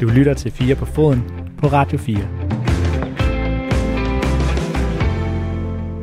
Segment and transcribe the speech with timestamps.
[0.00, 1.22] Du lytter til 4 på foden
[1.58, 2.18] på Radio 4.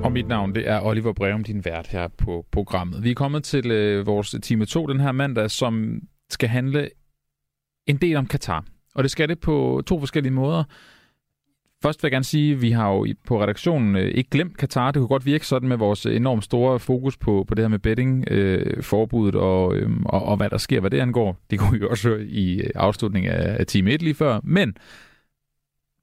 [0.03, 3.03] Og mit navn det er Oliver Breum, din vært her på programmet.
[3.03, 6.89] Vi er kommet til øh, vores time 2 den her mandag, som skal handle
[7.87, 8.65] en del om Katar.
[8.95, 10.63] Og det skal det på to forskellige måder.
[11.83, 14.91] Først vil jeg gerne sige, at vi har jo på redaktionen øh, ikke glemt Katar.
[14.91, 17.69] Det kunne godt virke sådan med vores øh, enormt store fokus på, på det her
[17.69, 21.37] med betting, øh, forbuddet og, øh, og, og hvad der sker, hvad det angår.
[21.51, 24.39] Det kunne vi jo også høre i øh, afslutningen af, af time 1 lige før.
[24.43, 24.73] Men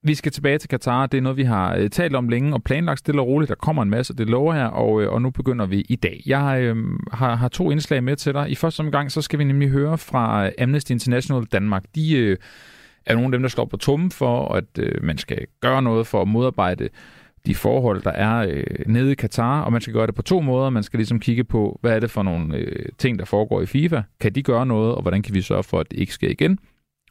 [0.03, 1.06] vi skal tilbage til Katar.
[1.06, 3.48] Det er noget, vi har talt om længe og planlagt stille og roligt.
[3.48, 6.23] Der kommer en masse, det lover her, og, og nu begynder vi i dag.
[6.27, 6.77] Jeg øh,
[7.12, 8.51] har, har to indslag med til dig.
[8.51, 11.84] I første omgang, så skal vi nemlig høre fra Amnesty International Danmark.
[11.95, 12.37] De øh,
[13.07, 16.07] er nogle af dem, der slår på tummen for, at øh, man skal gøre noget
[16.07, 16.89] for at modarbejde
[17.47, 20.41] de forhold, der er øh, nede i Katar, og man skal gøre det på to
[20.41, 20.71] måder.
[20.71, 23.67] Man skal ligesom kigge på, hvad er det for nogle øh, ting, der foregår i
[23.67, 24.03] FIFA?
[24.21, 26.59] Kan de gøre noget, og hvordan kan vi sørge for, at det ikke sker igen?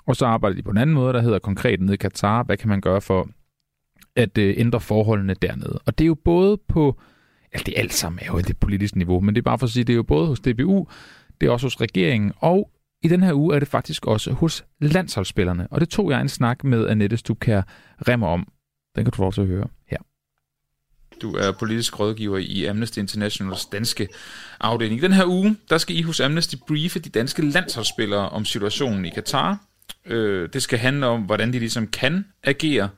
[0.07, 2.43] Og så arbejder de på en anden måde, der hedder konkret nede i Katar.
[2.43, 3.29] Hvad kan man gøre for
[4.15, 5.79] at øh, ændre forholdene dernede?
[5.85, 6.99] Og det er jo både på,
[7.53, 9.65] altså det er alt sammen er jo det politiske niveau, men det er bare for
[9.65, 10.87] at sige, det er jo både hos DBU,
[11.41, 12.71] det er også hos regeringen, og
[13.03, 15.67] i den her uge er det faktisk også hos landsholdsspillerne.
[15.71, 17.61] Og det tog jeg en snak med Annette Stubkær
[18.07, 18.47] Remmer om.
[18.95, 19.97] Den kan du få til at høre her.
[21.21, 24.07] Du er politisk rådgiver i Amnesty Internationals danske
[24.59, 24.99] afdeling.
[24.99, 29.05] I den her uge, der skal I hos Amnesty briefe de danske landsholdsspillere om situationen
[29.05, 29.69] i Katar,
[30.05, 32.89] Øh, det skal handle om, hvordan de ligesom kan agere,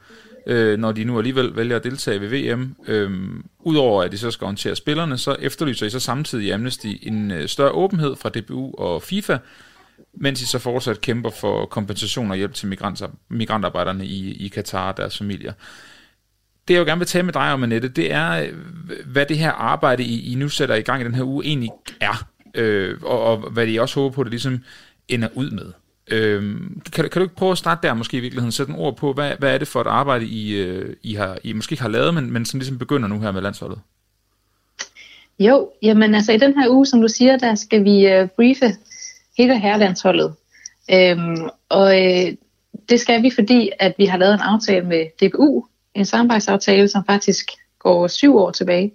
[0.47, 2.75] øh, når de nu alligevel vælger at deltage ved VM.
[2.87, 3.11] Øh,
[3.59, 7.31] Udover at de så skal håndtere spillerne, så efterlyser I så samtidig i Amnesty en
[7.31, 9.37] øh, større åbenhed fra DBU og FIFA,
[10.13, 12.77] mens I så fortsat kæmper for kompensation og hjælp til
[13.29, 15.53] migrantarbejderne i, i Katar og deres familier.
[16.67, 18.53] Det jeg jo gerne vil tale med dig om, Annette, det er, øh,
[19.05, 21.69] hvad det her arbejde, I, I nu sætter i gang i den her uge, egentlig
[22.01, 22.27] er.
[22.55, 24.59] Øh, og, og hvad I også håber på, det ligesom
[25.07, 25.71] ender ud med.
[26.07, 26.43] Øh,
[26.93, 29.13] kan, kan du ikke prøve at starte der måske i virkeligheden, sætte en ord på,
[29.13, 31.89] hvad, hvad er det for et arbejde, I, øh, I, har, I måske ikke har
[31.89, 33.79] lavet, men, men som ligesom begynder nu her med landsholdet?
[35.39, 38.75] Jo, jamen altså i den her uge, som du siger, der skal vi øh, briefe
[39.37, 40.35] hele herrelandsholdet.
[40.91, 42.33] Øhm, og øh,
[42.89, 47.05] det skal vi, fordi at vi har lavet en aftale med DBU, en samarbejdsaftale, som
[47.05, 48.91] faktisk går syv år tilbage,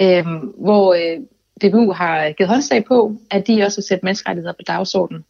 [0.00, 1.20] øhm, hvor øh,
[1.62, 5.24] DBU har givet håndslag på, at de også vil sætte menneskerettigheder på dagsordenen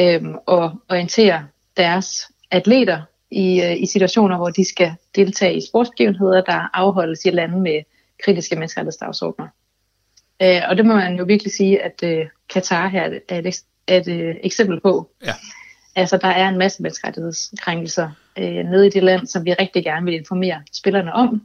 [0.00, 1.46] øhm, og orientere
[1.76, 7.30] deres atleter i, øh, i situationer, hvor de skal deltage i sportsbegivenheder, der afholdes i
[7.30, 7.82] lande med
[8.24, 9.48] kritiske menneskerettighedsdagsordner.
[10.42, 14.08] Øh, og det må man jo virkelig sige, at øh, Katar her er et, et
[14.08, 15.10] øh, eksempel på.
[15.26, 15.32] Ja.
[15.96, 20.04] Altså, der er en masse menneskerettighedskrænkelser øh, nede i det land, som vi rigtig gerne
[20.04, 21.42] vil informere spillerne om.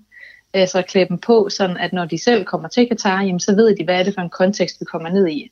[0.55, 3.55] Øh, så klæde dem på, sådan at når de selv kommer til Katar, jamen, så
[3.55, 5.51] ved de, hvad er det for en kontekst, vi kommer ned i.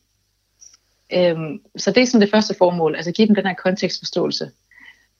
[1.13, 4.51] Øhm, så det er sådan det første formål, altså give dem den her kontekstforståelse.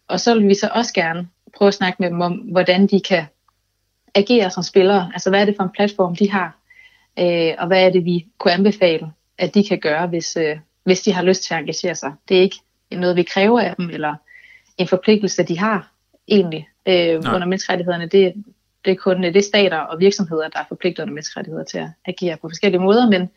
[0.08, 1.28] Og så vil vi så også gerne
[1.58, 3.25] prøve at snakke med dem om, hvordan de kan
[4.16, 5.12] agere som spillere.
[5.13, 6.58] Altså hvad er det for en platform, de har,
[7.19, 11.01] øh, og hvad er det, vi kunne anbefale, at de kan gøre, hvis, øh, hvis
[11.01, 12.13] de har lyst til at engagere sig.
[12.29, 12.59] Det er ikke
[12.91, 14.16] noget, vi kræver af dem, eller
[14.78, 15.91] en forpligtelse, de har
[16.28, 18.07] egentlig øh, under menneskerettighederne.
[18.07, 18.34] Det,
[18.85, 21.90] det er kun det er stater og virksomheder, der er forpligtet under menneskerettigheder til at
[22.06, 23.29] agere på forskellige måder, men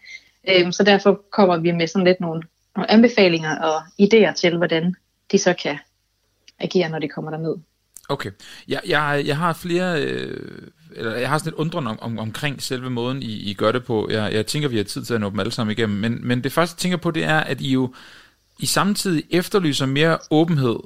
[0.48, 2.42] Øhm, så derfor kommer vi med sådan lidt nogle,
[2.76, 4.94] nogle anbefalinger og idéer til, hvordan
[5.32, 5.78] de så kan
[6.58, 7.56] agere, når de kommer derned.
[8.08, 8.30] Okay.
[8.68, 12.62] Jeg, jeg, jeg har flere, øh, eller jeg har sådan lidt undrende om, om, omkring
[12.62, 14.08] selve måden, I, I gør det på.
[14.10, 16.44] Jeg, jeg tænker, vi har tid til at nå dem alle sammen igennem, men, men
[16.44, 17.94] det første, jeg tænker på, det er, at I jo
[18.58, 20.76] I samtidig efterlyser mere åbenhed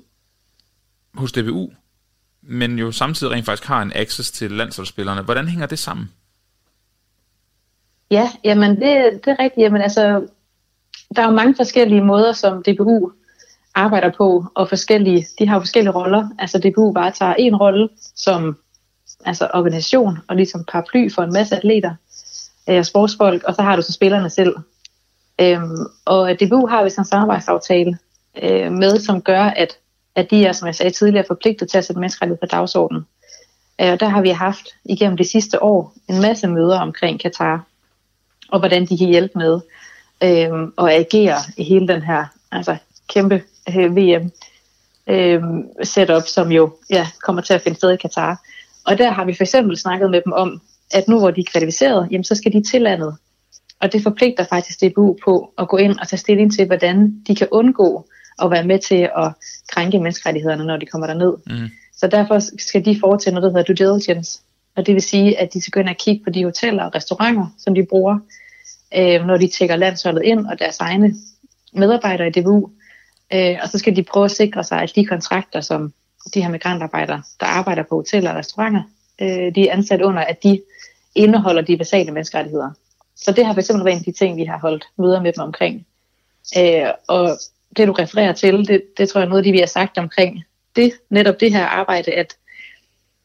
[1.15, 1.71] hos DBU,
[2.43, 5.23] men jo samtidig rent faktisk har en access til landsholdsspillerne.
[5.23, 6.11] Hvordan hænger det sammen?
[8.11, 9.65] Ja, jamen det, det er rigtigt.
[9.65, 10.27] Jamen altså,
[11.17, 13.13] der er jo mange forskellige måder, som DBU
[13.77, 16.29] arbejder på, og forskellige, de har forskellige roller.
[16.39, 18.57] Altså DBU bare tager en rolle som
[19.25, 21.95] altså organisation og ligesom paraply for en masse atleter
[22.67, 24.57] og øh, sportsfolk, og så har du så spillerne selv.
[25.41, 27.99] Øhm, og DBU har vi sådan en samarbejdsaftale
[28.43, 29.79] øh, med, som gør, at,
[30.15, 33.07] at de er, som jeg sagde tidligere, forpligtet til at sætte menneskerettighed på dagsordenen.
[33.81, 37.65] Øh, og der har vi haft igennem de sidste år en masse møder omkring Katar,
[38.49, 39.61] og hvordan de kan hjælpe med
[40.23, 42.77] øh, at agere i hele den her altså,
[43.09, 44.31] kæmpe øh, VM
[45.07, 45.43] øh,
[45.83, 48.43] setup, som jo ja, kommer til at finde sted i Katar.
[48.87, 50.61] Og der har vi for eksempel snakket med dem om,
[50.93, 53.17] at nu hvor de er kvalificeret, jamen, så skal de til landet.
[53.81, 57.35] Og det forpligter faktisk DBU på at gå ind og tage stilling til, hvordan de
[57.35, 58.07] kan undgå
[58.43, 59.33] at være med til at
[59.73, 61.35] krænke menneskerettighederne, når de kommer derned.
[61.47, 61.69] Mm.
[61.97, 64.41] Så derfor skal de foretage noget, der hedder due diligence,
[64.77, 66.95] og det vil sige, at de skal gå ind og kigge på de hoteller og
[66.95, 68.19] restauranter, som de bruger,
[68.97, 71.15] øh, når de tjekker landsholdet ind, og deres egne
[71.73, 72.71] medarbejdere i DBU,
[73.33, 75.93] Øh, og så skal de prøve at sikre sig, at de kontrakter, som
[76.35, 78.83] de her migrantarbejdere, der arbejder på hoteller og restauranter,
[79.21, 80.63] øh, de er ansat under, at de
[81.15, 82.71] indeholder de basale menneskerettigheder.
[83.17, 85.43] Så det har fx været en af de ting, vi har holdt møder med dem
[85.43, 85.87] omkring.
[86.59, 87.39] Øh, og
[87.77, 89.99] det du refererer til, det, det tror jeg er noget af det, vi har sagt
[89.99, 90.45] omkring
[90.77, 92.37] det, netop det her arbejde, at,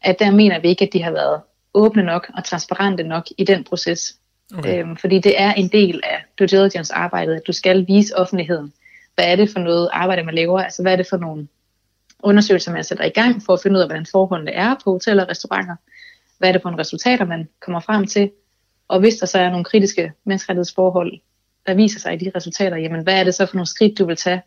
[0.01, 1.41] at der mener vi ikke, at de har været
[1.73, 4.15] åbne nok og transparente nok i den proces.
[4.57, 4.83] Okay.
[4.83, 8.73] Øhm, fordi det er en del af due diligence arbejdet, at du skal vise offentligheden,
[9.21, 11.47] hvad er det for noget arbejde, man laver, altså hvad er det for nogle
[12.23, 15.23] undersøgelser, man sætter i gang for at finde ud af, hvordan forholdene er på hoteller
[15.23, 15.75] og restauranter,
[16.37, 18.31] hvad er det for nogle resultater, man kommer frem til,
[18.87, 21.19] og hvis der så er nogle kritiske menneskerettighedsforhold,
[21.67, 24.05] der viser sig i de resultater, jamen hvad er det så for nogle skridt, du
[24.05, 24.41] vil tage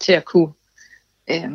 [0.00, 0.52] til at kunne
[1.30, 1.52] øh,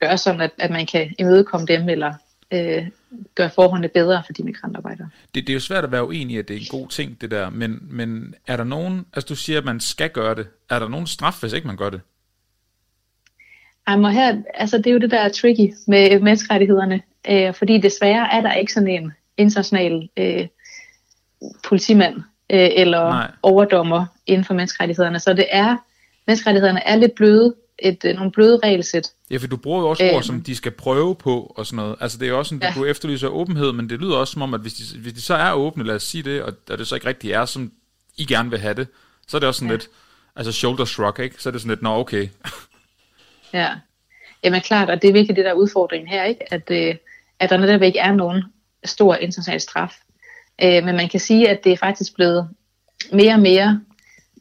[0.00, 2.14] gøre sådan, at, at man kan imødekomme dem, eller
[2.52, 2.86] øh,
[3.34, 5.08] gøre forholdene bedre for de migrantarbejdere.
[5.34, 7.20] Det, det er jo svært at være uenig i, at det er en god ting,
[7.20, 10.46] det der, men, men er der nogen, altså du siger, at man skal gøre det,
[10.70, 12.00] er der nogen straf, hvis ikke man gør det?
[13.88, 18.32] Jamen her, altså det er jo det, der er tricky med menneskerettighederne, øh, fordi desværre
[18.32, 20.46] er der ikke sådan en international øh,
[21.68, 22.14] politimand
[22.50, 23.30] øh, eller Nej.
[23.42, 25.76] overdommer inden for menneskerettighederne, så det er,
[26.26, 29.10] menneskerettighederne er lidt bløde, et, øh, nogle bløde regelsæt.
[29.30, 31.76] Ja, for du bruger jo også ord, øh, som de skal prøve på og sådan
[31.76, 31.96] noget.
[32.00, 32.80] Altså det er jo også sådan, ja.
[32.80, 35.34] du efterlyser åbenhed, men det lyder også som om, at hvis de, hvis de så
[35.34, 37.72] er åbne, lad os sige det, og, og det så ikke rigtig er, som
[38.16, 38.86] I gerne vil have det,
[39.28, 39.74] så er det også sådan ja.
[39.74, 39.88] lidt,
[40.36, 41.42] altså shoulder shrug, ikke?
[41.42, 42.28] Så er det sådan lidt, nå okay.
[43.52, 43.68] ja,
[44.44, 46.52] jamen klart, og det er virkelig det der udfordring her, ikke?
[46.54, 46.94] At, øh,
[47.38, 48.42] at der netop ikke er nogen
[48.84, 49.96] stor international straf.
[50.62, 52.48] Øh, men man kan sige, at det er faktisk blevet
[53.12, 53.80] mere og mere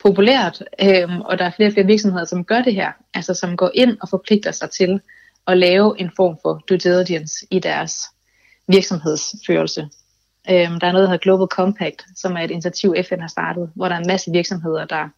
[0.03, 3.57] populært, øhm, og der er flere og flere virksomheder, som gør det her, altså som
[3.57, 5.01] går ind og forpligter sig til
[5.47, 8.01] at lave en form for due diligence i deres
[8.67, 9.89] virksomhedsførelse.
[10.49, 13.71] Øhm, der er noget, der hedder Global Compact, som er et initiativ, FN har startet,
[13.75, 15.09] hvor der er en masse virksomheder, der,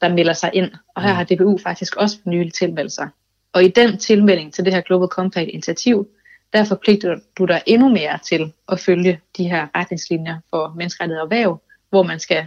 [0.00, 3.08] der melder sig ind, og her har DBU faktisk også for nylig tilmeldt sig.
[3.52, 6.08] Og i den tilmelding til det her Global Compact initiativ,
[6.52, 11.32] der forpligter du dig endnu mere til at følge de her retningslinjer for menneskerettigheder og
[11.32, 12.46] erhverv, hvor man skal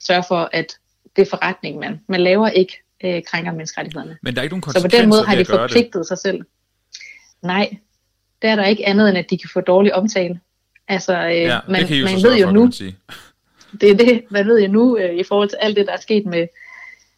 [0.00, 0.78] sørge for, at
[1.16, 4.16] det forretning, man, man laver, ikke øh, krænker menneskerettighederne.
[4.22, 6.06] Men der er ikke nogen Så på den måde har de forpligtet det.
[6.06, 6.40] sig selv.
[7.42, 7.76] Nej,
[8.42, 10.40] det er der ikke andet end, at de kan få dårlig omtale.
[10.88, 12.66] Altså, øh, ja, man, man ved jo for, nu,
[13.80, 16.00] det er det, man ved jo nu, øh, i forhold til alt det, der er
[16.00, 16.46] sket med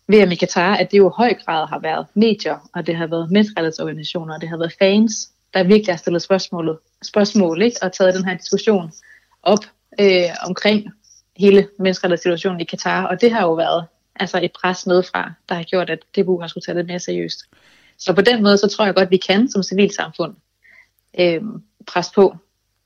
[0.08, 3.06] VM i Katar, at det jo i høj grad har været medier, og det har
[3.06, 7.76] været menneskerettighedsorganisationer, og det har været fans, der virkelig har stillet spørgsmålet, spørgsmål ikke?
[7.82, 8.92] og taget den her diskussion
[9.42, 9.64] op
[10.00, 10.92] øh, omkring
[11.36, 15.62] hele menneskerettighedssituationen i Katar, og det har jo været altså et pres nedefra, der har
[15.62, 17.44] gjort, at DBU har skulle tage det mere seriøst.
[17.98, 20.34] Så på den måde, så tror jeg godt, at vi kan som civilsamfund
[21.20, 21.40] øh,
[21.86, 22.36] presse på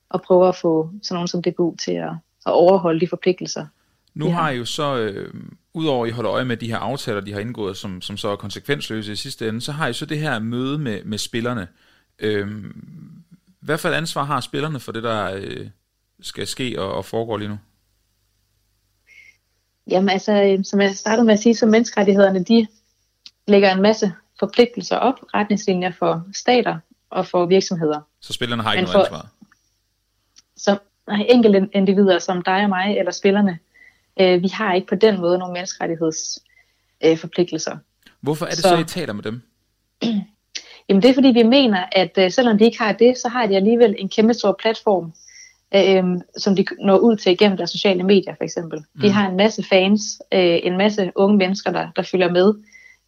[0.08, 2.10] og prøve at få sådan nogen som DBU til at,
[2.46, 3.66] at overholde de forpligtelser.
[4.14, 4.32] Nu ja.
[4.32, 5.34] har I jo så, øh,
[5.74, 8.28] udover at I holder øje med de her aftaler, de har indgået, som, som så
[8.28, 11.68] er konsekvensløse i sidste ende, så har I så det her møde med, med spillerne.
[12.18, 12.48] Øh,
[13.60, 15.66] hvad for et ansvar har spillerne for det, der øh,
[16.20, 17.58] skal ske og, og foregår lige nu?
[19.90, 22.66] Jamen altså, øh, som jeg startede med at sige, så menneskerettighederne, de
[23.48, 26.78] lægger en masse forpligtelser op, retningslinjer for stater
[27.10, 28.00] og for virksomheder.
[28.20, 29.26] Så spillerne har ikke noget ansvar?
[30.56, 30.78] Som
[31.28, 33.58] enkelte individer som dig og mig, eller spillerne,
[34.20, 37.72] øh, vi har ikke på den måde nogle menneskerettighedsforpligtelser.
[37.72, 37.78] Øh,
[38.20, 39.42] Hvorfor er det så, så, I taler med dem?
[40.88, 43.46] Jamen det er fordi, vi mener, at øh, selvom de ikke har det, så har
[43.46, 45.12] de alligevel en kæmpe stor platform,
[45.74, 46.04] øh,
[46.36, 48.78] som de når ud til igennem deres sociale medier for eksempel.
[48.78, 49.00] Mm.
[49.00, 52.54] De har en masse fans, øh, en masse unge mennesker, der, der følger med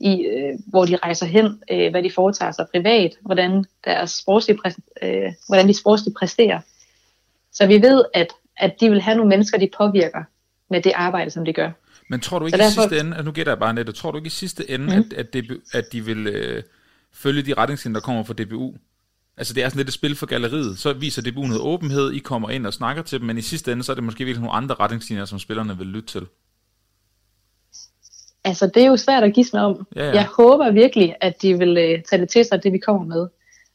[0.00, 4.59] i, øh, hvor de rejser hen, øh, hvad de foretager sig privat, hvordan, deres sportslige
[5.02, 6.61] øh, hvordan de sportsligt præsterer.
[7.52, 8.26] Så vi ved, at,
[8.57, 10.25] at de vil have nogle mennesker, de påvirker
[10.71, 11.71] med det arbejde, som de gør.
[12.09, 12.83] Men tror du ikke derfor...
[12.83, 14.85] i sidste ende, at nu gætter jeg bare net, tror du ikke i sidste ende,
[14.85, 14.92] mm.
[14.92, 16.62] at, at, det, at de vil øh,
[17.12, 18.75] følge de retningslinjer, der kommer fra DBU?
[19.36, 20.78] Altså det er sådan lidt et spil for galleriet.
[20.78, 23.72] Så viser DBU noget åbenhed, I kommer ind og snakker til dem, men i sidste
[23.72, 26.26] ende, så er det måske virkelig nogle andre retningslinjer, som spillerne vil lytte til.
[28.44, 29.86] Altså det er jo svært at gisne om.
[29.96, 30.12] Ja, ja.
[30.14, 33.28] Jeg håber virkelig, at de vil uh, tage det til sig, det vi kommer med.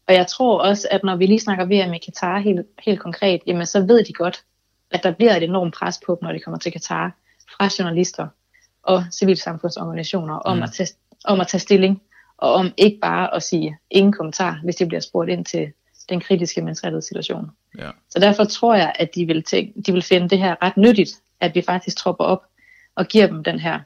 [0.07, 3.41] Og jeg tror også, at når vi lige snakker VM i Katar helt, helt konkret,
[3.47, 4.43] jamen så ved de godt,
[4.91, 7.15] at der bliver et enormt pres på dem, når de kommer til Katar,
[7.57, 8.27] fra journalister
[8.83, 10.63] og civilsamfundsorganisationer om, mm.
[10.63, 10.89] at tage,
[11.25, 12.01] om at tage stilling
[12.37, 15.71] og om ikke bare at sige ingen kommentar, hvis de bliver spurgt ind til
[16.09, 17.49] den kritiske menneskerettighedssituation.
[17.77, 17.89] Ja.
[18.09, 21.11] Så derfor tror jeg, at de vil, tænke, de vil finde det her ret nyttigt,
[21.39, 22.43] at vi faktisk tropper op
[22.95, 23.79] og giver dem den her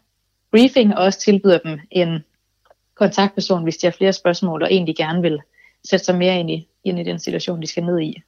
[0.51, 2.23] briefing, og også tilbyder dem en
[2.95, 5.39] kontaktperson, hvis de har flere spørgsmål, og egentlig gerne vil
[5.89, 8.21] sætte sig mere ind i, ind i den situation, de skal ned i.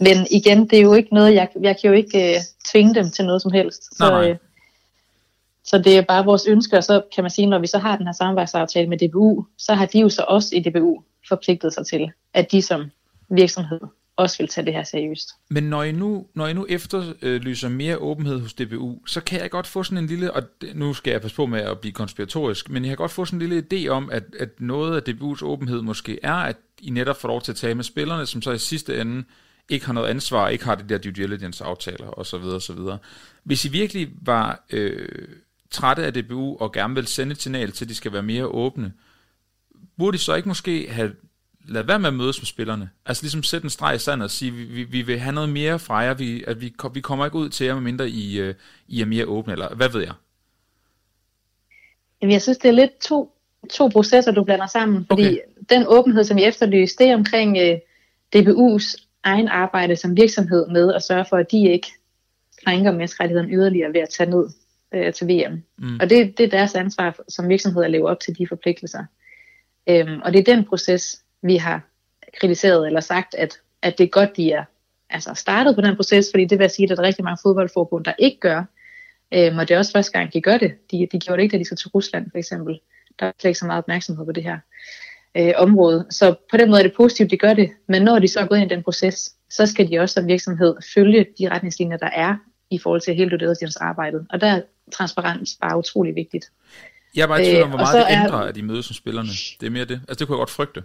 [0.00, 3.10] Men igen, det er jo ikke noget, jeg, jeg kan jo ikke uh, tvinge dem
[3.10, 3.96] til noget som helst.
[3.96, 4.30] Så, nej, nej.
[4.30, 4.36] Øh,
[5.64, 7.96] så det er bare vores ønske, og så kan man sige, når vi så har
[7.96, 11.86] den her samarbejdsaftale med DBU, så har de jo så også i DBU forpligtet sig
[11.86, 12.90] til, at de som
[13.28, 13.80] virksomhed
[14.16, 15.28] også vil tage det her seriøst.
[15.50, 19.50] Men når I nu, når I nu efterlyser mere åbenhed hos DBU, så kan jeg
[19.50, 20.42] godt få sådan en lille, og
[20.74, 23.42] nu skal jeg passe på med at blive konspiratorisk, men jeg kan godt få sådan
[23.42, 27.16] en lille idé om, at, at noget af DBU's åbenhed måske er, at I netop
[27.16, 29.24] får lov til at tale med spillerne, som så i sidste ende
[29.68, 32.44] ikke har noget ansvar, ikke har det der due diligence aftaler osv.
[32.44, 32.78] osv.
[33.44, 35.28] Hvis I virkelig var øh,
[35.74, 38.46] trætte af DBU og gerne vil sende et signal til, at de skal være mere
[38.46, 38.92] åbne,
[39.98, 41.12] burde I så ikke måske have
[41.68, 42.90] lad være med at mødes med spillerne.
[43.06, 45.48] Altså ligesom sætte en streg i sandet og sige, vi, vi, vi vil have noget
[45.48, 48.54] mere fra jer, vi, at vi, vi kommer ikke ud til jer, medmindre I, uh,
[48.88, 50.12] I er mere åbne, eller hvad ved jeg?
[52.22, 53.32] Jamen, jeg synes, det er lidt to,
[53.70, 55.38] to processer, du blander sammen, fordi okay.
[55.70, 57.78] den åbenhed, som jeg efterlyser, det er omkring øh,
[58.36, 61.92] DBU's egen arbejde som virksomhed med at sørge for, at de ikke
[62.64, 64.48] krænker menneskerettigheden yderligere ved at tage ned
[64.96, 65.62] uh, til VM.
[65.78, 65.98] Mm.
[66.00, 69.04] Og det, det er deres ansvar som virksomhed at leve op til de forpligtelser.
[69.90, 71.80] Um, og det er den proces, vi har
[72.40, 74.64] kritiseret eller sagt, at, at det er godt, de er
[75.10, 78.04] altså startet på den proces, fordi det vil sige, at der er rigtig mange fodboldforbund,
[78.04, 78.64] der ikke gør.
[79.34, 80.74] Øhm, og det er også første gang, de gør det.
[80.90, 82.80] De, de gjorde det ikke, da de skal til Rusland for eksempel.
[83.20, 84.58] Der er slet ikke så meget opmærksomhed på det her
[85.36, 86.06] øh, område.
[86.10, 87.70] Så på den måde er det positivt, de gør det.
[87.88, 90.26] Men når de så er gået ind i den proces, så skal de også som
[90.26, 92.36] virksomhed følge de retningslinjer, der er
[92.70, 94.26] i forhold til hele det arbejde.
[94.30, 94.62] Og der er
[94.96, 96.44] transparens bare utrolig vigtigt.
[97.16, 98.86] Jeg er bare i tvivl om, hvor øh, meget det ændrer, er, at de mødes
[98.86, 99.28] som spillerne.
[99.60, 100.00] Det er mere det.
[100.08, 100.82] Altså det kunne jeg godt frygte.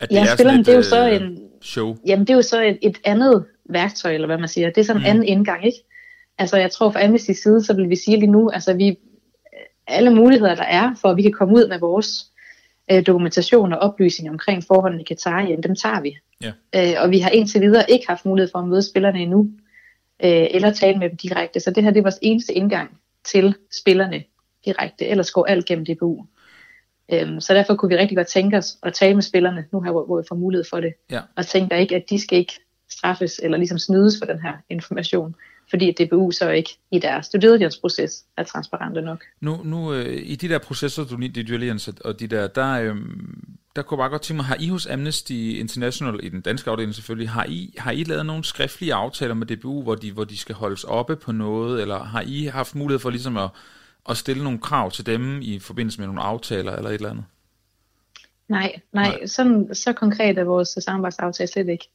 [0.00, 1.96] At det ja, er spillerne, et, det er jo så øh, en, show.
[2.06, 4.70] Jamen, det er jo så et, et andet værktøj, eller hvad man siger.
[4.70, 5.10] Det er sådan en mm.
[5.10, 5.78] anden indgang, ikke?
[6.38, 8.96] Altså, jeg tror fra Amnesty's side, så vil vi sige lige nu, altså vi,
[9.86, 12.26] alle muligheder, der er, for at vi kan komme ud med vores
[12.92, 16.16] øh, dokumentation og oplysning omkring forholdene i Katar, jamen, dem tager vi.
[16.42, 16.52] Ja.
[16.76, 19.50] Øh, og vi har indtil videre ikke haft mulighed for at møde spillerne endnu,
[20.24, 21.60] øh, eller tale med dem direkte.
[21.60, 24.24] Så det her det er vores eneste indgang til spillerne
[24.64, 25.06] direkte.
[25.06, 26.26] Ellers går alt gennem DBU.
[27.12, 29.90] Øhm, så derfor kunne vi rigtig godt tænke os at tale med spillerne, nu her,
[29.90, 30.92] hvor, vi får mulighed for det.
[31.10, 31.20] Ja.
[31.36, 32.60] Og tænker ikke, at de skal ikke
[32.90, 35.34] straffes eller ligesom snydes for den her information,
[35.70, 39.24] fordi DBU så ikke i deres due proces er transparente nok.
[39.40, 42.96] Nu, nu øh, i de der processer, du lige, due og de der, der, øh,
[43.76, 46.94] der kunne bare godt tænke mig, har I hos Amnesty International, i den danske afdeling
[46.94, 50.36] selvfølgelig, har I, har I lavet nogle skriftlige aftaler med DBU, hvor de, hvor de
[50.36, 53.50] skal holdes oppe på noget, eller har I haft mulighed for ligesom at
[54.08, 57.24] at stille nogle krav til dem i forbindelse med nogle aftaler eller et eller andet?
[58.48, 59.26] Nej, nej, nej.
[59.26, 61.88] Sådan, så konkret er vores samarbejdsaftale slet ikke.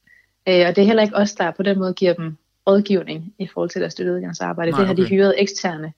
[0.48, 3.46] Øh, og det er heller ikke os, der på den måde giver dem rådgivning i
[3.46, 4.70] forhold til deres støtteudgangsarbejde.
[4.70, 5.02] Nej, det har okay.
[5.02, 5.92] de hyret eksterne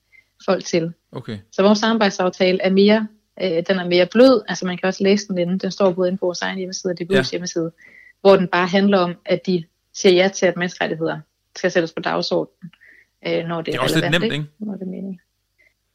[0.45, 0.93] folk til.
[1.13, 1.39] Okay.
[1.53, 3.09] Så vores samarbejdsaftale er mere,
[3.43, 6.09] øh, den er mere blød, altså man kan også læse den inde, den står både
[6.09, 7.23] inde på vores egen hjemmeside og DBU's ja.
[7.31, 7.73] hjemmeside,
[8.21, 9.65] hvor den bare handler om, at de
[9.95, 11.21] siger ja til, at menneskerettigheder
[11.57, 12.73] skal sættes på dagsordenen,
[13.27, 14.47] øh, når det, det er, er også relevant, lidt nemt, ikke?
[14.59, 15.21] Når det er meningen.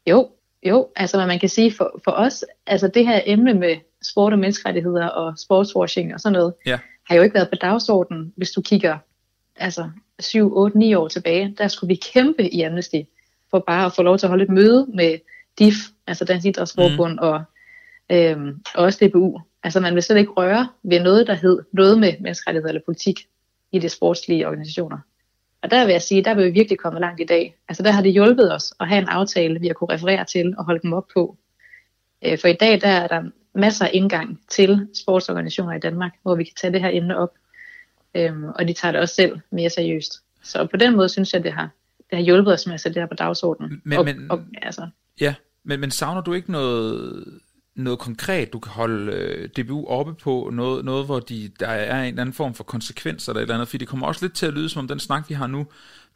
[0.07, 0.29] Jo,
[0.65, 4.39] jo, altså man kan sige for, for os, altså det her emne med sport og
[4.39, 6.79] menneskerettigheder og sportswashing og sådan noget, ja.
[7.09, 8.97] har jo ikke været på dagsordenen, hvis du kigger
[9.55, 11.55] altså 7, 8, 9 år tilbage.
[11.57, 13.01] Der skulle vi kæmpe i Amnesty
[13.49, 15.17] for bare at få lov til at holde et møde med
[15.59, 15.75] DIF,
[16.07, 17.19] altså Dansk Idrætsforbund mm.
[17.19, 17.43] og,
[18.11, 19.41] øhm, og også DBU.
[19.63, 23.27] Altså man vil slet ikke røre ved noget, der hed noget med menneskerettigheder eller politik
[23.71, 24.97] i de sportslige organisationer.
[25.61, 27.55] Og der vil jeg sige, der vil vi virkelig komme langt i dag.
[27.69, 30.57] Altså der har det hjulpet os at have en aftale, vi har kunne referere til
[30.57, 31.37] og holde dem op på.
[32.25, 33.23] Øh, for i dag der er der
[33.55, 37.33] masser af indgang til sportsorganisationer i Danmark, hvor vi kan tage det her emne op.
[38.15, 40.13] Øhm, og de tager det også selv mere seriøst.
[40.43, 41.69] Så på den måde synes jeg, det har,
[42.09, 43.81] det har hjulpet os med at sætte det her på dagsordenen.
[43.83, 44.87] Men, og, men, og, altså.
[45.19, 47.25] Ja, men, men savner du ikke noget,
[47.75, 52.01] noget konkret, du kan holde øh, DBU oppe på, noget, noget hvor de, der er
[52.01, 54.33] en eller anden form for konsekvenser eller et eller andet, fordi det kommer også lidt
[54.33, 55.67] til at lyde som om den snak, vi har nu,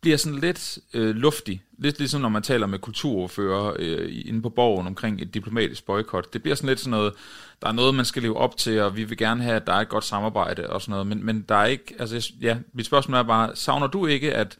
[0.01, 1.61] bliver sådan lidt øh, luftig.
[1.77, 6.33] Lidt ligesom når man taler med kulturordfører øh, inde på borgen omkring et diplomatisk boykot.
[6.33, 7.13] Det bliver sådan lidt sådan noget,
[7.61, 9.73] der er noget, man skal leve op til, og vi vil gerne have, at der
[9.73, 11.07] er et godt samarbejde og sådan noget.
[11.07, 14.57] Men, men der er ikke, altså ja, mit spørgsmål er bare, savner du ikke, at,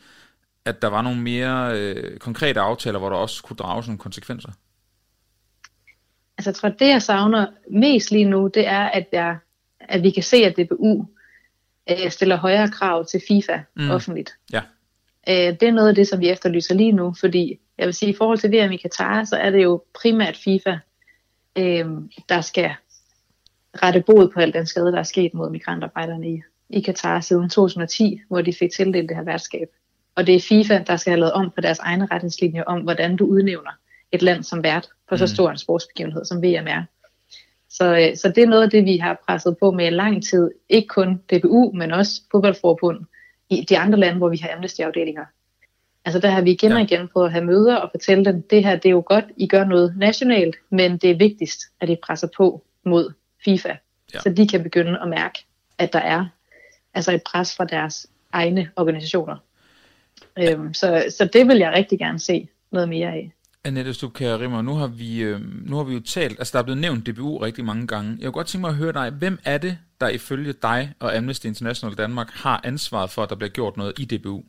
[0.67, 4.51] at der var nogle mere øh, konkrete aftaler, hvor der også kunne drages nogle konsekvenser?
[6.37, 9.37] altså jeg tror, det jeg savner mest lige nu, det er, at, jeg,
[9.79, 11.05] at vi kan se, at DBU
[11.89, 13.89] øh, stiller højere krav til FIFA mm.
[13.89, 14.35] offentligt.
[14.53, 14.61] Ja.
[15.29, 18.09] Øh, det er noget af det, som vi efterlyser lige nu, fordi jeg vil sige,
[18.09, 20.77] i forhold til VM i Katar, så er det jo primært FIFA,
[21.57, 21.85] øh,
[22.29, 22.71] der skal
[23.83, 27.49] rette bod på alt den skade, der er sket mod migrantarbejderne i, i Katar siden
[27.49, 29.67] 2010, hvor de fik tildelt det her værtskab.
[30.17, 33.15] Og det er FIFA, der skal have lavet om på deres egne retningslinjer om, hvordan
[33.15, 33.71] du udnævner
[34.11, 35.27] et land som vært på så mm.
[35.27, 36.83] stor en sportsbegivenhed som VM er.
[37.69, 40.23] Så, øh, så det er noget af det, vi har presset på med i lang
[40.23, 40.51] tid.
[40.69, 43.05] Ikke kun DBU, men også fodboldforbund
[43.49, 45.25] i de andre lande, hvor vi har amnesty-afdelinger.
[46.05, 48.63] Altså der har vi igen og igen på at have møder og fortælle dem, det
[48.63, 51.95] her det er jo godt, I gør noget nationalt, men det er vigtigst, at I
[51.95, 53.13] presser på mod
[53.45, 53.75] FIFA,
[54.13, 54.19] ja.
[54.19, 55.45] så de kan begynde at mærke,
[55.77, 56.25] at der er
[56.93, 59.37] altså et pres fra deres egne organisationer.
[60.39, 63.31] Øhm, så, så det vil jeg rigtig gerne se noget mere af.
[63.63, 66.63] Annette Stubkær Rimmer, nu har, vi, øh, nu har vi jo talt, altså der er
[66.63, 68.09] blevet nævnt DBU rigtig mange gange.
[68.11, 71.15] Jeg kunne godt tænke mig at høre dig, hvem er det, der ifølge dig og
[71.15, 74.43] Amnesty International Danmark har ansvaret for, at der bliver gjort noget i DBU?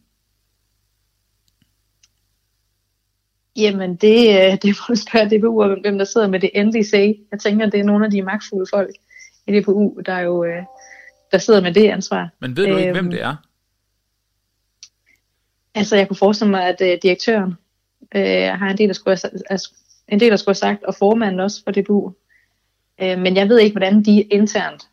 [3.56, 6.84] Jamen, det, øh, det må du spørge DBU om, hvem der sidder med det endelige
[6.84, 7.18] sag.
[7.32, 8.90] Jeg tænker, det er nogle af de magtfulde folk
[9.46, 10.62] i DBU, der jo øh,
[11.32, 12.28] der sidder med det ansvar.
[12.40, 13.36] Men ved du ikke, hvem øhm, det er?
[15.74, 17.56] Altså, jeg kunne forestille mig, at uh, direktøren
[18.14, 19.18] uh, har en del, der skulle
[19.50, 19.60] have,
[20.08, 22.14] en del, der skulle have sagt, og formanden også for DBU.
[23.02, 24.88] Uh, men jeg ved ikke, hvordan de internt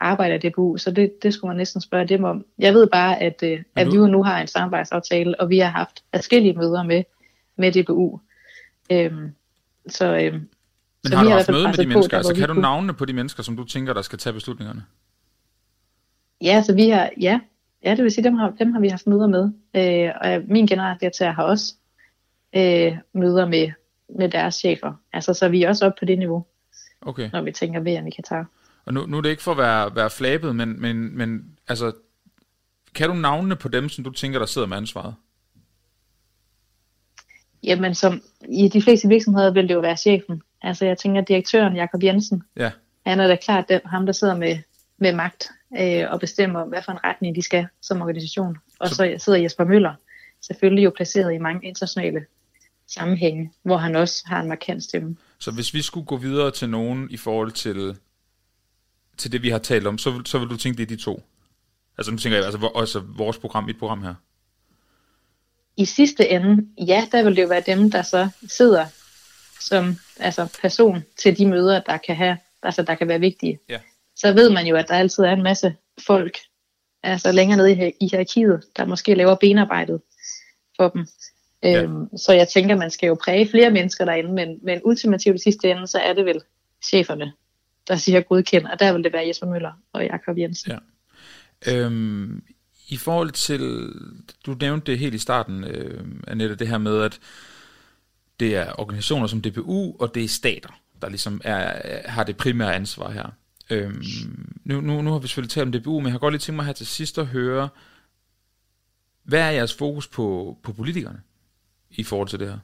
[0.00, 2.44] arbejder i DBU, så det, det skulle man næsten spørge dem om.
[2.58, 6.04] Jeg ved bare, at, uh, at vi nu har en samarbejdsaftale, og vi har haft
[6.14, 7.04] forskellige møder med,
[7.56, 8.20] med DBU.
[8.92, 9.30] Uh,
[9.88, 10.40] så, uh,
[11.02, 12.16] men så har du haft møde med de mennesker?
[12.16, 14.84] På, altså, kan du navne på de mennesker, som du tænker, der skal tage beslutningerne?
[16.40, 17.40] Ja, så vi har, ja,
[17.84, 19.52] ja det vil sige, dem har, dem har vi haft møder med.
[19.76, 21.74] Øh, og min generaldirektør har også
[22.56, 23.70] øh, møder med,
[24.18, 24.92] med deres chefer.
[25.12, 26.46] Altså, så vi er også oppe på det niveau,
[27.00, 27.30] okay.
[27.32, 28.46] når vi tænker VM i Katar.
[28.84, 31.92] Og nu, nu er det ikke for at være, være flabet, men, men, men altså,
[32.94, 35.14] kan du navnene på dem, som du tænker, der sidder med ansvaret?
[37.62, 40.42] Jamen, som i de fleste virksomheder vil det jo være chefen.
[40.62, 42.70] Altså, jeg tænker, direktøren, Jakob Jensen, ja.
[43.06, 44.58] han er da klart den, ham, der sidder med,
[44.98, 48.56] med magt øh, og bestemmer, hvad for en retning de skal som organisation.
[48.78, 49.94] Og så, så sidder Jesper Møller
[50.40, 52.26] selvfølgelig jo placeret i mange internationale
[52.86, 55.16] sammenhænge, hvor han også har en markant stemme.
[55.38, 57.96] Så hvis vi skulle gå videre til nogen i forhold til,
[59.16, 61.22] til det, vi har talt om, så, så vil du tænke, det er de to?
[61.98, 64.14] Altså nu tænker jeg, altså også vores program, mit program her.
[65.76, 68.86] I sidste ende, ja, der vil det jo være dem, der så sidder
[69.60, 73.58] som altså person til de møder, der kan have, altså der kan være vigtige.
[73.68, 73.78] Ja
[74.20, 76.38] så ved man jo, at der altid er en masse folk,
[77.02, 80.00] altså længere nede i, i hierarkiet, der måske laver benarbejdet
[80.76, 81.06] for dem.
[81.62, 81.82] Ja.
[81.82, 85.42] Øhm, så jeg tænker, man skal jo præge flere mennesker derinde, men, men ultimativt i
[85.42, 86.40] sidste ende, så er det vel
[86.84, 87.32] cheferne,
[87.88, 90.72] der siger godkend, og der vil det være Jesper Møller og Jakob Jensen.
[90.72, 90.78] Ja.
[91.74, 92.42] Øhm,
[92.88, 93.60] I forhold til,
[94.46, 97.20] du nævnte det helt i starten, øh, Annette, det her med, at
[98.40, 102.74] det er organisationer som DPU, og det er stater, der ligesom er, har det primære
[102.74, 103.30] ansvar her.
[103.70, 104.02] Øhm,
[104.64, 106.56] nu, nu, nu har vi selvfølgelig talt om DBU, men jeg har godt lige tænkt
[106.56, 107.68] mig her til sidst at høre,
[109.22, 111.20] hvad er jeres fokus på, på politikerne
[111.90, 112.58] i forhold til det her?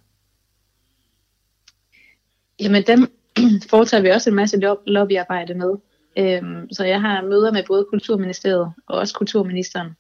[2.61, 3.13] Jamen dem
[3.71, 5.75] foretager vi også en masse lobbyarbejde med.
[6.19, 9.91] Øhm, så jeg har møder med både Kulturministeriet og også Kulturministeren,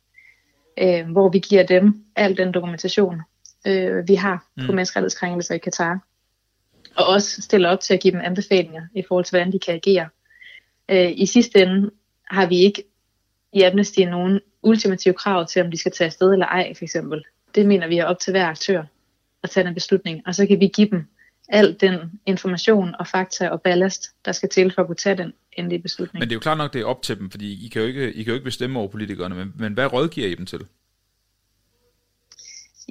[0.79, 3.23] øh, hvor vi giver dem al den dokumentation,
[3.67, 4.67] øh, vi har mm.
[4.67, 6.07] på menneskerettighedskrænkelser i Katar.
[6.97, 9.75] Og også stiller op til at give dem anbefalinger i forhold til, hvordan de kan
[9.75, 10.09] agere
[10.89, 11.91] Øh, I sidste ende
[12.31, 12.85] har vi ikke
[13.53, 17.25] i Amnesty nogen ultimative krav til, om de skal tage afsted eller ej, for eksempel.
[17.55, 18.85] Det mener vi er op til hver aktør
[19.43, 21.07] at tage en beslutning, og så kan vi give dem
[21.49, 25.33] al den information og fakta og ballast, der skal til for at kunne tage den
[25.53, 26.21] endelige beslutning.
[26.21, 27.89] Men det er jo klart nok, det er op til dem, fordi I kan jo
[27.89, 30.61] ikke, I kan jo ikke bestemme over politikerne, men, men hvad rådgiver I dem til?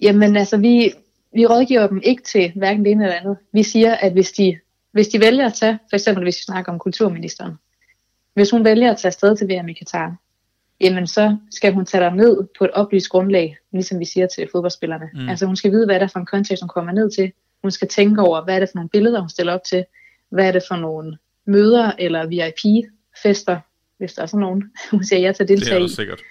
[0.01, 0.93] Jamen altså, vi,
[1.33, 3.37] vi rådgiver dem ikke til hverken det ene eller andet.
[3.53, 4.59] Vi siger, at hvis de,
[4.91, 7.53] hvis de vælger at tage, for eksempel hvis vi snakker om kulturministeren,
[8.35, 10.15] hvis hun vælger at tage afsted til VM i Katar,
[10.81, 14.49] jamen så skal hun tage dig ned på et oplyst grundlag, ligesom vi siger til
[14.51, 15.09] fodboldspillerne.
[15.13, 15.29] Mm.
[15.29, 17.31] Altså hun skal vide, hvad det er for en kontekst, hun kommer ned til.
[17.61, 19.85] Hun skal tænke over, hvad er det for nogle billeder, hun stiller op til.
[20.29, 23.59] Hvad er det for nogle møder eller VIP-fester,
[23.97, 25.83] hvis der er sådan nogen, hun siger ja til at deltage i.
[25.83, 26.21] Det er sikkert.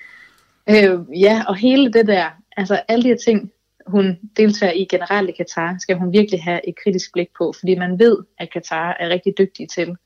[0.71, 3.53] Øh, ja, og hele det der, altså alle de her ting,
[3.87, 7.75] hun deltager i generelt i Katar, skal hun virkelig have et kritisk blik på, fordi
[7.75, 9.97] man ved, at Katar er rigtig dygtig til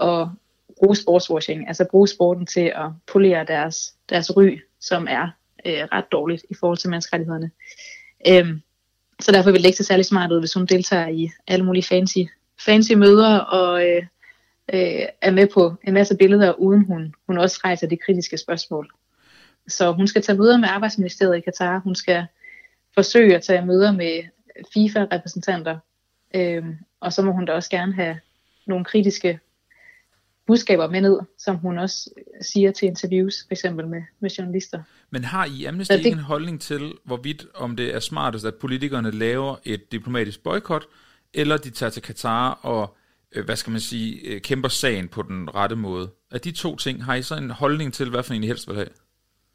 [0.00, 0.28] at
[0.80, 5.28] bruge sportswashing, altså bruge sporten til at polere deres, deres ry, som er
[5.66, 7.50] øh, ret dårligt i forhold til menneskerettighederne.
[8.28, 8.60] Øhm,
[9.20, 11.82] så derfor vil det ikke se særlig smart ud, hvis hun deltager i alle mulige
[11.82, 12.18] fancy,
[12.60, 14.02] fancy møder og øh,
[14.72, 18.90] øh, er med på en masse billeder, uden hun, hun også rejser de kritiske spørgsmål.
[19.68, 22.26] Så hun skal tage møder med arbejdsministeriet i Katar, hun skal
[22.94, 24.22] forsøge at tage møder med
[24.74, 25.78] FIFA-repræsentanter,
[26.34, 26.64] øh,
[27.00, 28.18] og så må hun da også gerne have
[28.66, 29.40] nogle kritiske
[30.46, 34.82] budskaber med ned, som hun også siger til interviews, for eksempel med, med journalister.
[35.10, 36.06] Men har I Amnesty det...
[36.06, 40.86] en holdning til, hvorvidt om det er smartest, at politikerne laver et diplomatisk boykot,
[41.34, 42.96] eller de tager til Katar og,
[43.32, 46.10] øh, hvad skal man sige, øh, kæmper sagen på den rette måde?
[46.30, 48.68] Af de to ting, har I så en holdning til, hvad for en I helst
[48.68, 48.88] vil have?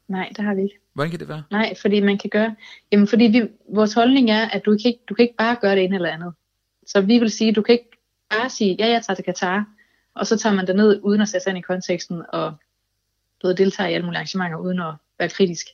[0.08, 0.78] Nej, det har vi ikke.
[0.94, 1.42] Hvordan kan det være?
[1.50, 2.54] Nej, fordi man kan gøre...
[2.92, 3.42] Jamen, fordi vi,
[3.74, 6.10] vores holdning er, at du kan, ikke, du kan ikke bare gøre det ene eller
[6.10, 6.32] andet.
[6.86, 7.90] Så vi vil sige, du kan ikke
[8.30, 9.64] bare sige, ja, jeg tager til Katar,
[10.16, 12.54] og så tager man det ned uden at sætte sig ind i konteksten, og
[13.42, 15.66] du ved, deltager i alle mulige arrangementer uden at være kritisk.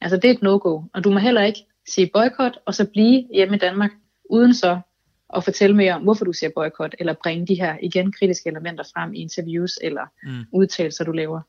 [0.00, 0.82] Altså, det er et no-go.
[0.94, 3.90] Og du må heller ikke sige boykot, og så blive hjemme i Danmark,
[4.24, 4.80] uden så
[5.36, 8.84] at fortælle mere om, hvorfor du siger boykot, eller bringe de her igen kritiske elementer
[8.94, 10.44] frem i interviews eller mm.
[10.52, 11.40] udtalelser, du laver.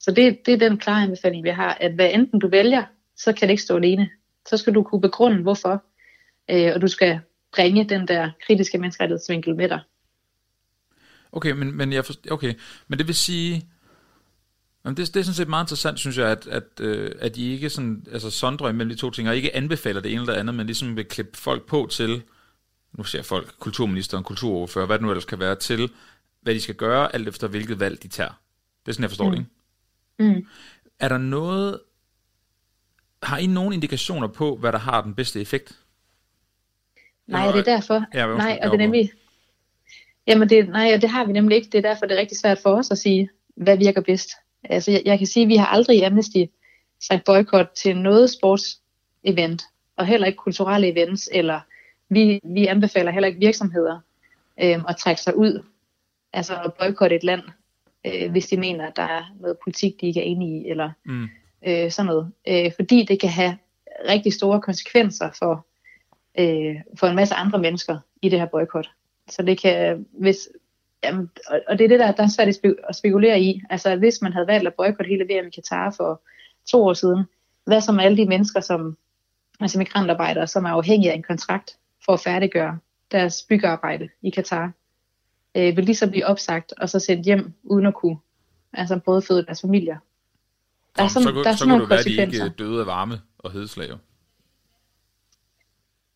[0.00, 2.84] Så det, det er den klare anbefaling, vi har, at hvad enten du vælger,
[3.16, 4.10] så kan det ikke stå alene.
[4.48, 5.84] Så skal du kunne begrunde, hvorfor,
[6.50, 7.20] øh, og du skal
[7.54, 9.80] bringe den der kritiske menneskerettighedsvinkel med dig.
[11.32, 12.54] Okay, men, men, jeg forst- okay.
[12.88, 13.66] men det vil sige,
[14.84, 17.52] Jamen det, det er sådan set meget interessant, synes jeg, at, at, øh, at I
[17.52, 20.40] ikke sådan, altså sondrer imellem de to ting, og ikke anbefaler det ene eller det
[20.40, 22.22] andet, men ligesom vil klippe folk på til,
[22.92, 25.90] nu ser folk, kulturministeren, kulturoverfører, hvad det nu ellers kan være, til,
[26.42, 28.40] hvad de skal gøre, alt efter hvilket valg de tager.
[28.84, 29.30] Det er sådan, jeg forstår mm.
[29.30, 30.34] det, ikke?
[30.34, 30.46] Mm.
[30.98, 31.80] Er der noget,
[33.22, 35.78] har I nogle indikationer på, hvad der har den bedste effekt?
[37.26, 38.04] Nej, det er derfor.
[38.14, 39.12] Ja, nej, og det er nemlig...
[40.30, 41.68] Jamen, det, nej, og det har vi nemlig ikke.
[41.72, 44.30] Det er derfor, det er rigtig svært for os at sige, hvad virker bedst.
[44.64, 46.44] Altså, jeg, jeg kan sige, at vi har aldrig i Amnesty
[47.00, 49.62] sagt boykot til noget sportsevent,
[49.96, 51.60] og heller ikke kulturelle events, eller
[52.08, 54.00] vi, vi anbefaler heller ikke virksomheder
[54.62, 55.64] øh, at trække sig ud,
[56.32, 57.42] altså at boykotte et land,
[58.06, 60.90] øh, hvis de mener, at der er noget politik, de ikke er enige i, eller
[61.04, 61.28] Mm.
[61.66, 62.32] øh, sådan noget.
[62.48, 63.56] Øh, fordi det kan have
[64.08, 65.66] rigtig store konsekvenser for,
[66.38, 68.90] øh, for en masse andre mennesker i det her boykot.
[69.30, 70.48] Så det kan, hvis,
[71.04, 73.62] jamen, og, og det er det, der, der er svært at spe- at spekulere i.
[73.70, 76.22] Altså hvis man havde valgt at boykotte hele VM i Katar for
[76.70, 77.24] to år siden,
[77.64, 78.96] hvad så med alle de mennesker, som
[79.60, 82.78] altså migrantarbejdere, som er afhængige af en kontrakt for at færdiggøre
[83.10, 84.72] deres byggearbejde i Katar,
[85.54, 88.16] øh, vil de så blive opsagt og så sendt hjem uden at kunne
[88.72, 89.96] altså både føde deres familier.
[90.96, 92.36] Der er sådan, så, kunne- der er så sådan kunne nogle det være, at de
[92.36, 93.88] ikke døde af varme og hedeslag.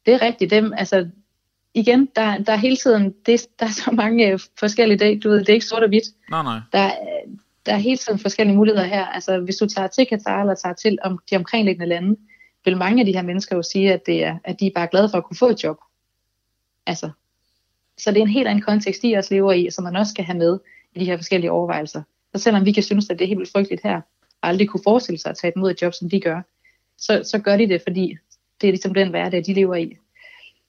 [0.06, 0.50] Det er rigtigt.
[0.50, 1.10] Dem, altså,
[1.74, 5.28] igen, der, der er hele tiden, det, der er så mange øh, forskellige dage, du
[5.28, 6.04] ved, det er ikke sort og hvidt.
[6.30, 6.60] Nej, nej.
[6.72, 6.96] Der, er-
[7.66, 9.06] der er hele tiden forskellige muligheder her.
[9.06, 12.16] Altså, hvis du tager til Katar eller tager til om, de omkringliggende lande,
[12.64, 14.88] vil mange af de her mennesker jo sige, at, det er, at de er bare
[14.90, 15.76] glade for at kunne få et job.
[16.86, 17.10] Altså,
[17.98, 20.24] så det er en helt anden kontekst, de også lever i, som man også skal
[20.24, 20.58] have med
[20.94, 22.02] i de her forskellige overvejelser.
[22.34, 23.96] Så selvom vi kan synes, at det er helt vildt frygteligt her,
[24.42, 26.40] og aldrig kunne forestille sig at tage imod et job, som de gør,
[26.98, 28.16] så, så gør de det, fordi
[28.60, 29.96] det er ligesom den hverdag, de lever i.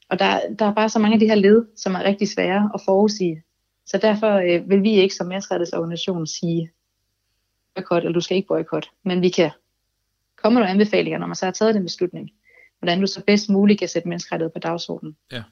[0.09, 2.71] Og der, der er bare så mange af de her led, som er rigtig svære
[2.73, 3.43] at forudsige.
[3.85, 6.71] Så derfor øh, vil vi ikke som menneskerettighedsorganisation sige
[7.75, 8.89] boykot, eller du skal ikke boykot.
[9.03, 9.51] Men vi kan
[10.43, 12.31] komme med nogle anbefalinger, når man så har taget den beslutning.
[12.79, 15.15] Hvordan du så bedst muligt kan sætte menneskerettighed på dagsordenen.
[15.31, 15.43] Ja.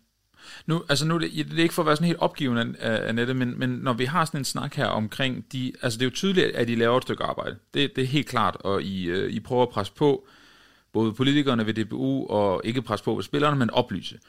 [0.65, 3.33] Nu, altså nu, det, det er ikke for at være sådan helt opgivende, øh, Annette,
[3.33, 6.15] men, men når vi har sådan en snak her omkring de, altså det er jo
[6.15, 7.55] tydeligt, at I laver et stykke arbejde.
[7.73, 10.27] Det, det er helt klart, og I, øh, I prøver at presse på,
[10.93, 14.19] både politikerne ved DBU, og ikke presse på ved spillerne, men oplyse.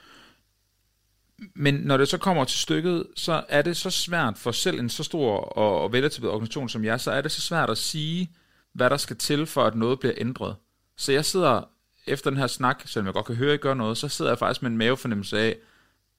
[1.54, 4.88] Men når det så kommer til stykket, så er det så svært for selv en
[4.88, 8.30] så stor og, og veletableret organisation som jeg, så er det så svært at sige,
[8.72, 10.56] hvad der skal til, for at noget bliver ændret.
[10.96, 11.62] Så jeg sidder
[12.06, 14.30] efter den her snak, selvom jeg godt kan høre, at I gør noget, så sidder
[14.30, 15.56] jeg faktisk med en mavefornemmelse af,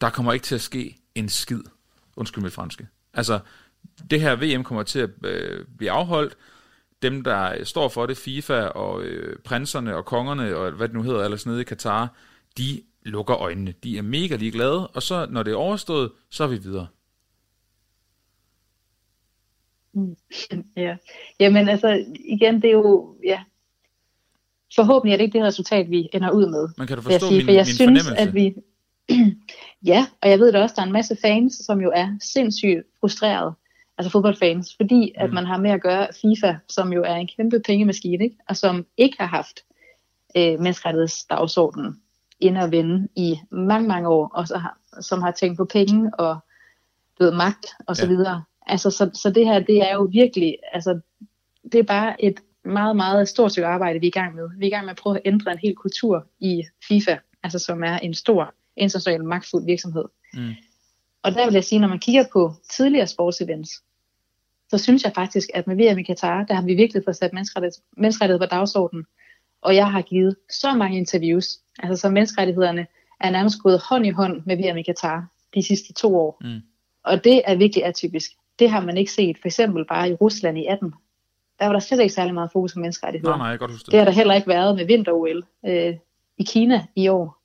[0.01, 1.61] der kommer ikke til at ske en skid.
[2.15, 2.87] Undskyld mit franske.
[3.13, 3.39] Altså,
[4.09, 6.37] det her VM kommer til at øh, blive afholdt.
[7.01, 11.01] Dem, der står for det, FIFA og øh, prinserne og kongerne og hvad det nu
[11.01, 12.15] hedder, ellers nede i Katar,
[12.57, 13.73] de lukker øjnene.
[13.83, 16.87] De er mega ligeglade, og så når det er overstået, så er vi videre.
[20.77, 20.95] Ja.
[21.39, 23.43] Jamen altså, igen, det er jo, ja,
[24.75, 26.69] forhåbentlig er det ikke det resultat, vi ender ud med.
[26.77, 28.17] Men kan du vil jeg forstå sige, min, for jeg min synes, fornemmelse?
[28.17, 28.55] at vi...
[29.91, 32.81] ja, og jeg ved da også, der er en masse fans, som jo er sindssygt
[32.99, 33.53] frustreret,
[33.97, 35.33] altså fodboldfans, fordi at Mm.
[35.35, 38.37] man har med at gøre FIFA, som jo er en kæmpe pengemaskine, ikke?
[38.49, 39.59] og som ikke har haft
[40.37, 42.01] øh, menneskerettighedsdagsordenen
[42.39, 46.15] ind at vende i mange, mange år, og så har, som har tænkt på penge
[46.19, 46.37] og
[47.19, 48.09] du ved, magt og så Ja.
[48.11, 48.43] videre.
[48.67, 50.99] Altså, så, så det her, det er jo virkelig, altså,
[51.71, 54.49] det er bare et meget, meget stort stykke arbejde, vi er i gang med.
[54.57, 57.59] Vi er i gang med at prøve at ændre en hel kultur i FIFA, altså
[57.59, 60.05] som er en stor international magtfuld virksomhed.
[60.33, 60.49] Mm.
[61.25, 63.71] Og der vil jeg sige, når man kigger på tidligere sportsevents,
[64.69, 67.33] så synes jeg faktisk, at med VM i Katar, der har vi virkelig fået sat
[67.33, 69.05] menneskerettighed, menneskerettighed på dagsordenen.
[69.61, 71.45] Og jeg har givet så mange interviews,
[71.79, 72.87] altså så menneskerettighederne
[73.19, 76.37] er nærmest gået hånd i hånd med VM i Katar de sidste to år.
[76.41, 76.61] Mm.
[77.03, 78.31] Og det er virkelig atypisk.
[78.59, 80.93] Det har man ikke set, for eksempel bare i Rusland i 18.
[81.59, 83.31] Der var der slet ikke særlig meget fokus på menneskerettigheder.
[83.31, 83.99] Nej, nej, jeg godt huske Det det.
[83.99, 85.95] har der heller ikke været med vinter-OL øh,
[86.37, 87.44] i Kina i år.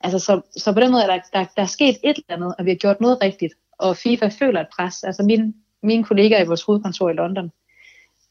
[0.00, 2.54] Altså, så, så på den måde er der, der, der er sket et eller andet,
[2.58, 3.54] og vi har gjort noget rigtigt.
[3.78, 5.04] Og FIFA føler et pres.
[5.04, 7.52] Altså mine, mine kollegaer i vores hovedkontor i London,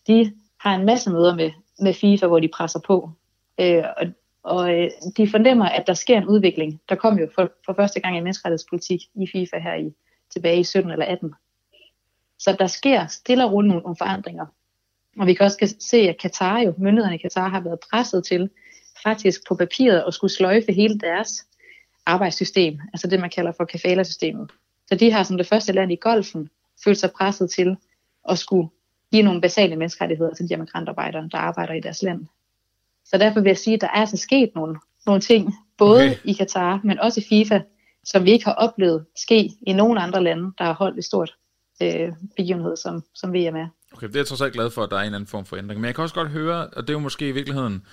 [0.07, 3.11] de har en masse møder med med FIFA, hvor de presser på.
[3.59, 4.07] Øh, og
[4.43, 6.81] og øh, de fornemmer, at der sker en udvikling.
[6.89, 9.93] Der kom jo for, for første gang en menneskerettighedspolitik i FIFA her i,
[10.33, 11.33] tilbage i 17 eller 18.
[12.39, 14.45] Så der sker stille og roligt nogle, nogle forandringer.
[15.19, 18.49] Og vi kan også se, at Katar jo, myndighederne i Katar har været presset til
[19.03, 21.46] faktisk på papiret at skulle sløjfe hele deres
[22.07, 24.51] arbejdssystem, altså det man kalder for kafala-systemet.
[24.87, 26.49] Så de har som det første land i golfen
[26.83, 27.77] følt sig presset til
[28.29, 28.69] at skulle
[29.11, 32.25] give nogle basale menneskerettigheder til de migrantarbejdere, der arbejder i deres land.
[33.05, 36.17] Så derfor vil jeg sige, at der er altså sket nogle, nogle ting, både okay.
[36.23, 37.61] i Katar, men også i FIFA,
[38.03, 41.35] som vi ikke har oplevet ske i nogen andre lande, der har holdt et stort
[41.81, 43.67] øh, begivenhed, som, som VM er.
[43.93, 45.55] Okay, det er jeg trods alt glad for, at der er en anden form for
[45.55, 45.81] ændring.
[45.81, 47.85] Men jeg kan også godt høre, og det er jo måske i virkeligheden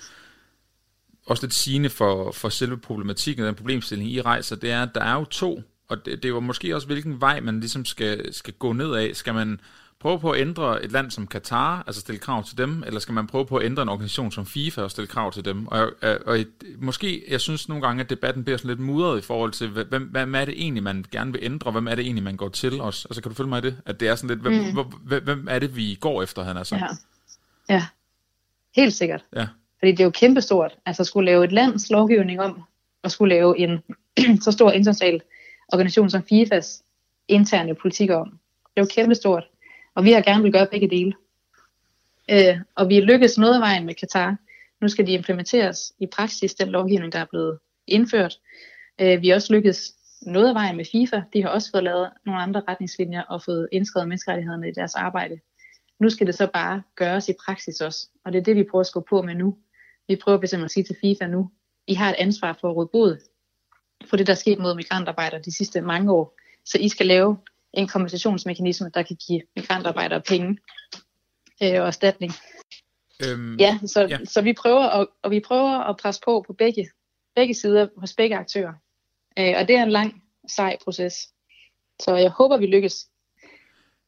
[1.25, 4.89] også lidt sigende for, for selve problematikken og den problemstilling, I rejser, det er, at
[4.95, 8.33] der er jo to, og det, det jo måske også, hvilken vej man ligesom skal,
[8.33, 9.15] skal gå ned af.
[9.15, 9.59] Skal man
[9.99, 13.13] prøve på at ændre et land som Katar, altså stille krav til dem, eller skal
[13.13, 15.67] man prøve på at ændre en organisation som FIFA og stille krav til dem?
[15.67, 16.37] Og, og, og
[16.77, 20.03] måske, jeg synes nogle gange, at debatten bliver sådan lidt mudret i forhold til, hvem,
[20.03, 22.81] hvem er det egentlig, man gerne vil ændre, hvem er det egentlig, man går til
[22.81, 23.05] os?
[23.05, 23.81] Altså kan du følge mig i det?
[23.85, 24.93] At det er sådan lidt, hvem, mm.
[25.01, 26.75] hvem, hvem er det, vi går efter, han er så?
[26.75, 26.87] Ja.
[27.69, 27.85] ja,
[28.75, 29.21] helt sikkert.
[29.35, 29.47] Ja.
[29.79, 30.77] Fordi det er jo kæmpestort.
[30.85, 32.63] Altså at skulle lave et lands lovgivning om,
[33.03, 33.79] og skulle lave en
[34.45, 35.21] så stor international
[35.73, 36.83] organisation som FIFAs
[37.27, 38.29] interne politik om.
[38.75, 39.43] Det er jo kæmpestort.
[39.95, 41.13] Og vi har gerne vil gøre begge dele.
[42.31, 44.37] Øh, og vi er lykkedes noget af vejen med Katar.
[44.81, 48.39] Nu skal de implementeres i praksis, den lovgivning, der er blevet indført.
[49.01, 51.21] Øh, vi har også lykkedes noget af vejen med FIFA.
[51.33, 55.39] De har også fået lavet nogle andre retningslinjer og fået indskrevet menneskerettighederne i deres arbejde.
[55.99, 58.09] Nu skal det så bare gøres i praksis også.
[58.25, 59.57] Og det er det, vi prøver at skubbe på med nu.
[60.07, 61.51] Vi prøver fx at sige til FIFA nu,
[61.87, 63.17] I har et ansvar for at råde bod
[64.09, 66.37] for det, der er sket mod migrantarbejdere de sidste mange år.
[66.65, 67.37] Så I skal lave
[67.73, 70.57] en kompensationsmekanisme, der kan give migrantarbejdere penge
[71.63, 72.33] øh, og erstatning.
[73.23, 74.17] Øhm, ja, så, ja.
[74.25, 76.89] så vi prøver at, og vi prøver at presse på på begge,
[77.35, 78.73] begge sider hos begge aktører.
[79.39, 81.13] Øh, og det er en lang, sej proces.
[81.99, 83.07] Så jeg håber, vi lykkes.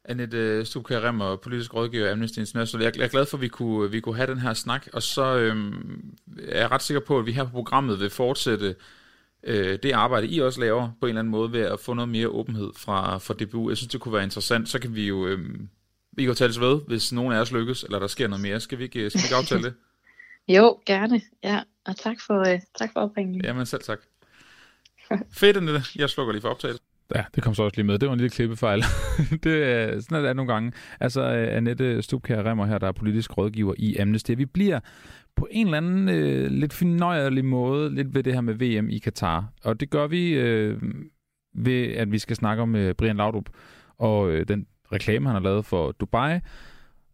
[0.07, 2.83] Annette Stubkær Remmer, politisk rådgiver Amnesty International.
[2.83, 5.37] Jeg er glad for, at vi kunne, vi kunne have den her snak, og så
[5.37, 6.13] øhm,
[6.47, 8.75] er jeg ret sikker på, at vi her på programmet vil fortsætte
[9.43, 12.09] øh, det arbejde, I også laver på en eller anden måde ved at få noget
[12.09, 13.69] mere åbenhed fra, fra DBU.
[13.69, 14.69] Jeg synes, det kunne være interessant.
[14.69, 15.39] Så kan vi jo øh,
[16.17, 18.59] vi kan jo tale ved, hvis nogen af os lykkes, eller der sker noget mere.
[18.59, 19.73] Skal vi ikke, skal vi ikke aftale det?
[20.55, 21.21] jo, gerne.
[21.43, 23.45] Ja, og tak for, øh, tak for opringningen.
[23.45, 23.99] Jamen selv tak.
[25.31, 25.81] Fedt, Annette.
[25.95, 26.86] Jeg slukker lige for optagelsen.
[27.15, 27.99] Ja, det kom så også lige med.
[27.99, 28.83] Det var en lille klippefejl.
[29.43, 30.71] det er sådan, er det nogle gange.
[30.99, 34.31] Altså, øh, Annette Stubkær Remmer her, der er politisk rådgiver i Amnesty.
[34.37, 34.79] Vi bliver
[35.35, 38.97] på en eller anden øh, lidt finøjerlig måde lidt ved det her med VM i
[38.97, 39.45] Katar.
[39.63, 40.81] Og det gør vi øh,
[41.55, 43.49] ved, at vi skal snakke om øh, Brian Laudrup
[43.97, 46.39] og øh, den reklame, han har lavet for Dubai.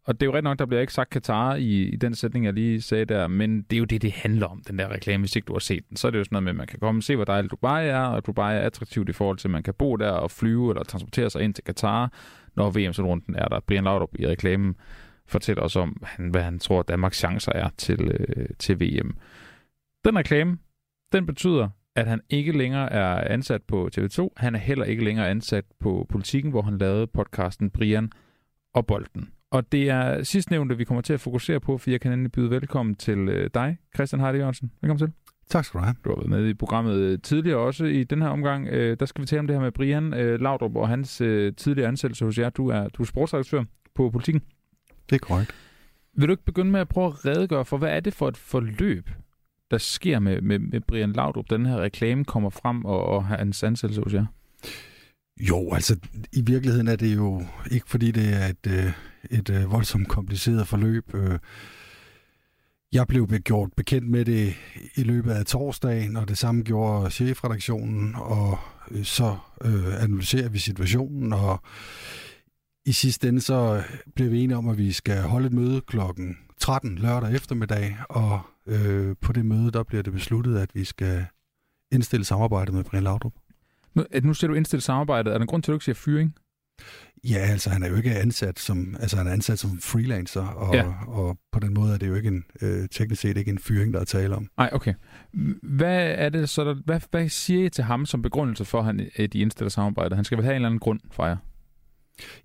[0.06, 2.46] Og det er jo ret nok, der bliver ikke sagt Katar i, i den sætning,
[2.46, 5.22] jeg lige sagde der, men det er jo det, det handler om, den der reklame,
[5.22, 5.98] hvis ikke du har set den.
[5.98, 7.52] Så er det jo sådan noget med, at man kan komme og se, hvor dejligt
[7.52, 10.32] Dubai er, og Dubai er attraktivt i forhold til, at man kan bo der og
[10.32, 12.14] flyve eller transportere sig ind til Katar,
[12.56, 13.60] når VM-runden er der.
[13.60, 14.76] Brian Laudrup i reklamen
[15.28, 19.18] fortæller os om, hvad han tror, Danmarks chancer er til, øh, til VM.
[20.06, 20.58] Den reklame,
[21.12, 24.30] den betyder, at han ikke længere er ansat på TV2.
[24.38, 28.12] Han er heller ikke længere ansat på Politiken, hvor han lavede podcasten Brian
[28.74, 29.30] og Bolden.
[29.54, 32.50] Og det er sidstnævnte, vi kommer til at fokusere på, for jeg kan endelig byde
[32.50, 34.72] velkommen til øh, dig, Christian Heide Jørgensen.
[34.82, 35.12] Velkommen til.
[35.50, 35.96] Tak skal du have.
[36.06, 37.86] Du har været med i programmet øh, tidligere også.
[37.86, 40.40] I den her omgang, øh, der skal vi tale om det her med Brian øh,
[40.40, 42.50] Laudrup og hans øh, tidligere ansættelse hos jer.
[42.50, 43.64] Du er, du er sportsredaktør
[43.96, 44.42] på Politiken.
[45.10, 45.56] Det er korrekt.
[46.18, 48.38] Vil du ikke begynde med at prøve at redegøre for, hvad er det for et
[48.38, 49.10] forløb,
[49.72, 53.64] der sker med, med, med Brian Laudrup, den her reklame kommer frem, og, og hans
[53.64, 54.26] ansættelse hos jer?
[55.40, 55.98] Jo, altså
[56.32, 58.92] i virkeligheden er det jo ikke fordi det er et, øh,
[59.32, 61.16] et, øh, voldsomt kompliceret forløb.
[61.16, 61.40] Øh.
[62.94, 64.56] Jeg blev gjort bekendt med det
[64.96, 68.58] i løbet af torsdagen, og det samme gjorde chefredaktionen, og
[68.92, 71.62] øh, så øh, analyserer vi situationen, og
[72.86, 73.84] i sidste ende så
[74.16, 78.42] blev vi enige om, at vi skal holde et møde klokken 13 lørdag eftermiddag, og
[78.68, 81.26] øh, på det møde, der bliver det besluttet, at vi skal
[81.92, 83.34] indstille samarbejdet med Brian Laudrup.
[83.96, 85.34] Nu, nu ser du indstille samarbejdet.
[85.34, 86.36] Er der en grund til, at du ikke siger fyring?
[87.30, 90.76] Ja, altså han er jo ikke ansat som, altså han er ansat som freelancer, og,
[90.76, 90.94] ja.
[91.08, 93.94] og på den måde er det jo ikke en, øh, teknisk set ikke en fyring,
[93.94, 94.48] der er tale om.
[94.58, 94.94] Nej, okay.
[95.64, 98.86] Hvad er det så, der, hvad, hvad siger I til ham som begrundelse for, at
[98.86, 100.16] han, de indstiller samarbejdet?
[100.16, 101.38] Han skal vel have en eller anden grund for jer?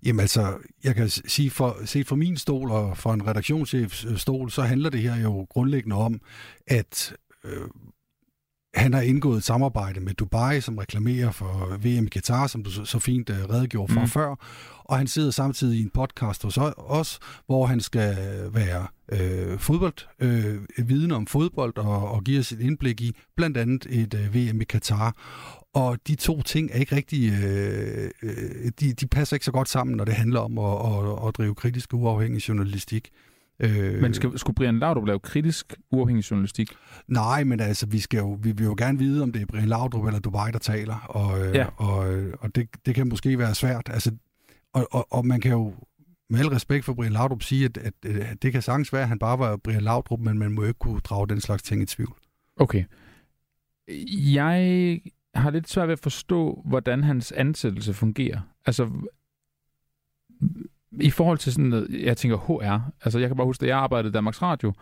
[0.05, 4.51] Jamen altså, jeg kan sige, for, set fra min stol og fra en redaktionschefs stol,
[4.51, 6.21] så handler det her jo grundlæggende om,
[6.67, 7.67] at øh,
[8.73, 12.71] han har indgået et samarbejde med Dubai, som reklamerer for VM i Qatar, som du
[12.71, 14.07] så, så fint uh, redegjorde for mm.
[14.07, 14.35] før.
[14.89, 18.17] Og han sidder samtidig i en podcast hos os, hvor han skal
[18.53, 23.57] være øh, fodbold, øh, viden om fodbold og, og give os et indblik i blandt
[23.57, 25.15] andet et øh, VM i Qatar.
[25.73, 29.69] Og de to ting er ikke rigtig, øh, øh, de, de passer ikke så godt
[29.69, 33.09] sammen, når det handler om at, at, at drive kritisk uafhængig journalistik.
[33.59, 36.71] Øh, men skal, skulle Brian Laudrup lave kritisk uafhængig journalistik?
[37.07, 39.67] Nej, men altså, vi, skal jo, vi vil jo gerne vide, om det er Brian
[39.67, 41.67] Laudrup eller Dubai, der taler, og, øh, ja.
[41.77, 43.89] og, og det, det kan måske være svært.
[43.89, 44.11] Altså,
[44.73, 45.73] og, og, og man kan jo
[46.29, 49.07] med al respekt for Brian Laudrup sige, at, at, at det kan sagtens være, at
[49.07, 51.85] han bare var Brian Laudrup, men man må ikke kunne drage den slags ting i
[51.85, 52.15] tvivl.
[52.55, 52.83] Okay.
[54.33, 55.01] Jeg
[55.35, 58.39] har lidt svært ved at forstå, hvordan hans ansættelse fungerer.
[58.65, 58.89] Altså,
[60.91, 63.77] i forhold til sådan noget, jeg tænker HR, altså jeg kan bare huske, at jeg
[63.77, 64.73] arbejdede i Danmarks Radio,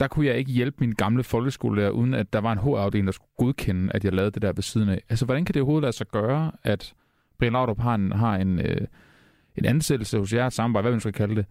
[0.00, 3.12] der kunne jeg ikke hjælpe min gamle folkeskolelærer, uden at der var en HR-afdeling, der
[3.12, 5.02] skulle godkende, at jeg lavede det der ved siden af.
[5.08, 6.94] Altså, hvordan kan det overhovedet lade sig gøre, at
[7.38, 8.86] Brian Laudrup har en, har en, øh,
[9.56, 11.46] en ansættelse hos jer, et samarbejde, hvad man skal kalde det,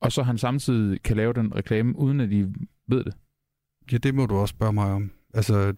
[0.00, 2.54] og så han samtidig kan lave den reklame, uden at de
[2.88, 3.14] ved det?
[3.92, 5.10] Ja, det må du også spørge mig om.
[5.34, 5.74] Altså,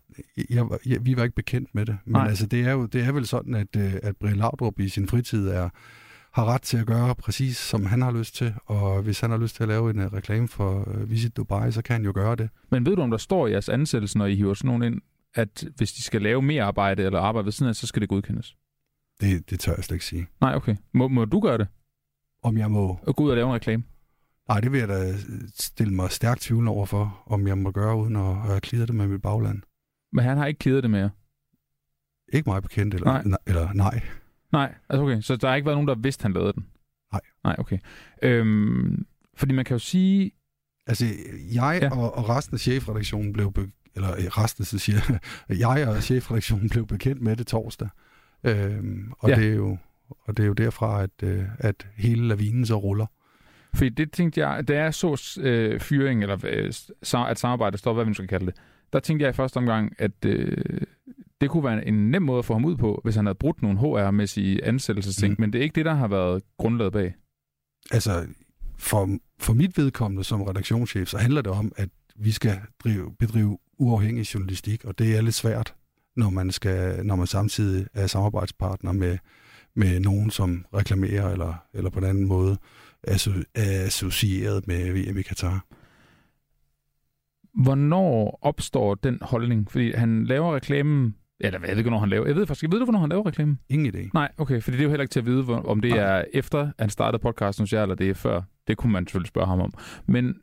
[0.50, 2.28] jeg, jeg, vi var ikke bekendt med det, men Nej.
[2.28, 5.08] altså, det er jo det er vel sådan, at, øh, at Brian Laudrup i sin
[5.08, 5.68] fritid er
[6.38, 8.54] har ret til at gøre præcis, som han har lyst til.
[8.64, 11.72] Og hvis han har lyst til at lave en uh, reklame for uh, Visit Dubai,
[11.72, 12.50] så kan han jo gøre det.
[12.70, 15.02] Men ved du, om der står i jeres ansættelse, når I hiver sådan nogen ind,
[15.34, 18.08] at hvis de skal lave mere arbejde eller arbejde ved siden af, så skal det
[18.08, 18.56] godkendes?
[19.20, 20.26] Det, det tør jeg slet ikke sige.
[20.40, 20.76] Nej, okay.
[20.94, 21.68] Må, må du gøre det?
[22.42, 22.98] Om jeg må...
[23.02, 23.82] Og gå ud og lave en reklame?
[24.48, 25.14] Nej, det vil jeg da
[25.54, 28.96] stille mig stærkt tvivl over for, om jeg må gøre, uden at have klidet det
[28.96, 29.62] med mit bagland.
[30.12, 31.10] Men han har ikke klidet det med
[32.32, 33.38] Ikke meget bekendt, eller nej.
[33.46, 34.00] eller nej.
[34.52, 35.20] Nej, altså okay.
[35.20, 36.66] Så der har ikke været nogen, der vidste, han lavede den?
[37.12, 37.20] Nej.
[37.44, 37.78] Nej, okay.
[38.22, 39.06] Øhm,
[39.36, 40.30] fordi man kan jo sige...
[40.86, 41.04] Altså,
[41.54, 41.90] jeg ja.
[41.90, 43.52] og, og resten af chefredaktionen blev...
[43.52, 45.00] Be- eller øh, resten, så siger
[45.48, 47.88] jeg og chefredaktionen blev bekendt med det torsdag.
[48.44, 49.36] Øhm, og, ja.
[49.36, 53.06] det er jo, og det er jo derfra, at, øh, at hele lavinen så ruller.
[53.74, 56.72] Fordi det tænkte jeg, da jeg så øh, fyring, eller øh,
[57.30, 58.54] at samarbejdet står, hvad vi skal kalde det,
[58.92, 60.80] der tænkte jeg i første omgang, at øh,
[61.40, 63.62] det kunne være en nem måde at få ham ud på, hvis han havde brudt
[63.62, 65.40] nogle HR-mæssige ansættelsesting, mm.
[65.40, 67.14] men det er ikke det, der har været grundlaget bag.
[67.90, 68.26] Altså,
[68.78, 73.58] for, for mit vedkommende som redaktionschef, så handler det om, at vi skal drive, bedrive
[73.78, 75.74] uafhængig journalistik, og det er lidt svært,
[76.16, 79.18] når man, skal, når man samtidig er samarbejdspartner med,
[79.76, 82.58] med nogen, som reklamerer eller, eller på en anden måde
[83.02, 83.14] er
[83.86, 85.66] associeret med VM i Katar.
[87.62, 89.70] Hvornår opstår den holdning?
[89.70, 92.26] Fordi han laver reklamen Ja, jeg ved ikke, hvornår han laver.
[92.26, 93.58] Jeg ved faktisk, ved du, hvornår han laver reklame?
[93.68, 94.10] Ingen idé.
[94.14, 95.98] Nej, okay, for det er jo heller ikke til at vide, om det Nej.
[95.98, 98.42] er efter, han startede podcasten hos jer, eller det er før.
[98.68, 99.72] Det kunne man selvfølgelig spørge ham om.
[100.06, 100.34] Men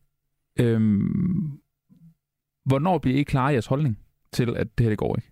[0.59, 1.59] øhm,
[2.65, 3.99] hvornår bliver I klar i jeres holdning
[4.33, 5.31] til, at det her det går ikke?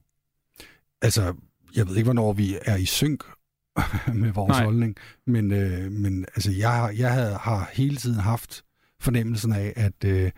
[1.02, 1.34] Altså,
[1.76, 3.24] jeg ved ikke, hvornår vi er i synk
[4.22, 4.64] med vores Nej.
[4.64, 4.96] holdning,
[5.28, 8.64] men, øh, men altså, jeg, jeg har hele tiden haft
[9.00, 10.32] fornemmelsen af, at øh,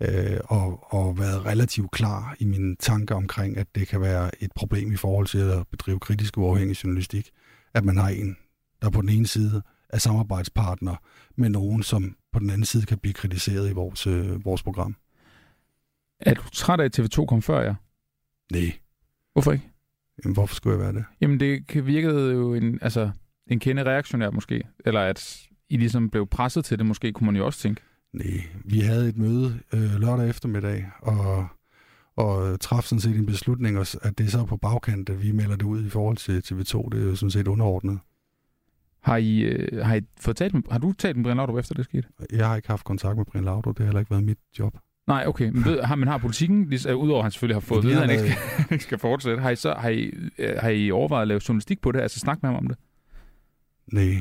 [0.00, 4.52] øh, og, og været relativt klar i mine tanker omkring, at det kan være et
[4.54, 7.30] problem i forhold til at bedrive kritisk uafhængig journalistik,
[7.74, 8.36] at man har en,
[8.82, 10.96] der på den ene side er samarbejdspartner
[11.36, 14.96] med nogen, som på den anden side kan blive kritiseret i vores, øh, vores program.
[16.20, 17.74] Er du træt af, at TV2 kom før jer?
[18.52, 18.72] Nej.
[19.32, 19.70] Hvorfor ikke?
[20.24, 21.04] Jamen, hvorfor skulle jeg være det?
[21.20, 23.10] Jamen, det virkede jo en, altså,
[23.46, 24.62] en kende reaktionær måske.
[24.84, 27.80] Eller at I ligesom blev presset til det måske, kunne man jo også tænke.
[28.12, 31.46] Nej, vi havde et møde øh, lørdag eftermiddag, og,
[32.16, 35.56] og traf sådan set en beslutning, at det er så på bagkant, at vi melder
[35.56, 36.88] det ud i forhold til TV2.
[36.92, 37.98] Det er jo sådan set underordnet.
[39.02, 41.74] Har, I, øh, har, I fået talt med, har du talt med Brian Laudrup efter
[41.74, 42.08] det skete?
[42.32, 43.76] Jeg har ikke haft kontakt med Brian Laudrup.
[43.76, 44.78] Det har heller ikke været mit job.
[45.06, 45.50] Nej, okay.
[45.50, 47.90] Men, ved, har, man har politikken, lige, uh, udover at han selvfølgelig har fået ja,
[47.90, 50.90] at han ikke skal, ikke skal fortsætte, har I, så, har, I, uh, har I
[50.90, 52.00] overvejet at lave journalistik på det?
[52.00, 52.76] Altså snakke med ham om det?
[53.92, 54.20] Nej.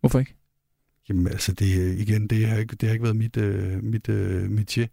[0.00, 0.34] Hvorfor ikke?
[1.08, 4.44] Jamen altså, det, igen, det har ikke, det har ikke været mit, uh, mit uh,
[4.44, 4.86] métier.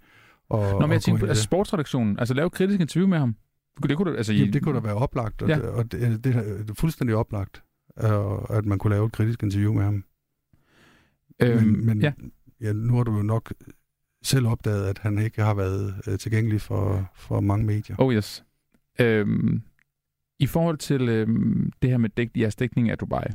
[0.50, 2.20] Og, Nå, men jeg tænker på altså, sportsredaktionen.
[2.20, 3.36] Altså lave kritisk interview med ham.
[3.84, 5.56] Det kunne, altså, Jamen, det kunne da være oplagt, og, ja.
[5.56, 7.64] det, og det, det, det er fuldstændig oplagt,
[8.04, 10.04] uh, at man kunne lave et kritisk interview med ham.
[11.42, 12.14] Øhm, men men ja.
[12.62, 13.54] Ja, nu har du jo nok
[14.24, 17.96] selv opdaget, at han ikke har været uh, tilgængelig for, for mange medier.
[18.00, 18.44] Oh yes.
[19.00, 19.62] Øhm,
[20.40, 23.26] I forhold til øhm, det her med dæk, jeres dækning af Dubai,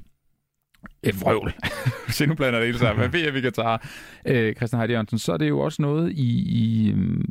[1.02, 1.54] et vrøvl.
[2.08, 3.10] Se, nu blander det hele sammen.
[3.10, 3.78] Hvad vi kan tage?
[4.26, 7.24] Øh, Christian Heidi Jørgensen, så er det jo også noget, I, I, øh,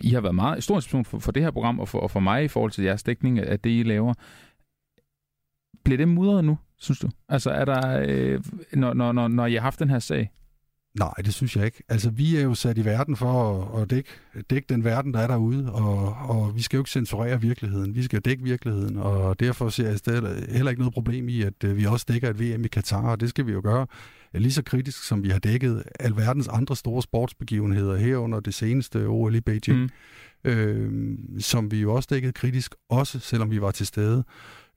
[0.00, 2.20] I har været meget stor inspiration for, for det her program, og for, og for
[2.20, 4.14] mig i forhold til jeres dækning af det, I laver.
[5.84, 7.08] Bliver det mudret nu, synes du?
[7.28, 8.40] Altså, er der, øh,
[8.72, 10.30] når, når, når, når I har haft den her sag?
[10.98, 11.82] Nej, det synes jeg ikke.
[11.88, 14.10] Altså, vi er jo sat i verden for at, at dække,
[14.50, 17.94] dække den verden, der er derude, og, og vi skal jo ikke censurere virkeligheden.
[17.94, 21.64] Vi skal dække virkeligheden, og derfor ser jeg stedet heller ikke noget problem i, at
[21.64, 23.86] øh, vi også dækker et VM i Katar, og det skal vi jo gøre
[24.34, 29.34] lige så kritisk, som vi har dækket alverdens andre store sportsbegivenheder herunder det seneste OL
[29.34, 29.80] i Beijing,
[30.44, 30.50] mm.
[30.50, 34.24] øh, som vi jo også dækkede kritisk, også selvom vi var til stede.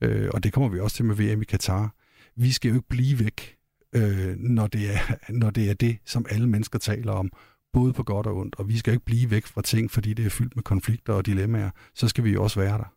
[0.01, 1.95] Øh, og det kommer vi også til med VM i Katar.
[2.35, 3.55] Vi skal jo ikke blive væk
[3.95, 7.31] øh, når, det er, når det er det, som alle mennesker taler om,
[7.73, 8.55] både på godt og ondt.
[8.55, 11.25] Og vi skal ikke blive væk fra ting, fordi det er fyldt med konflikter og
[11.25, 11.69] dilemmaer.
[11.95, 12.93] Så skal vi jo også være der.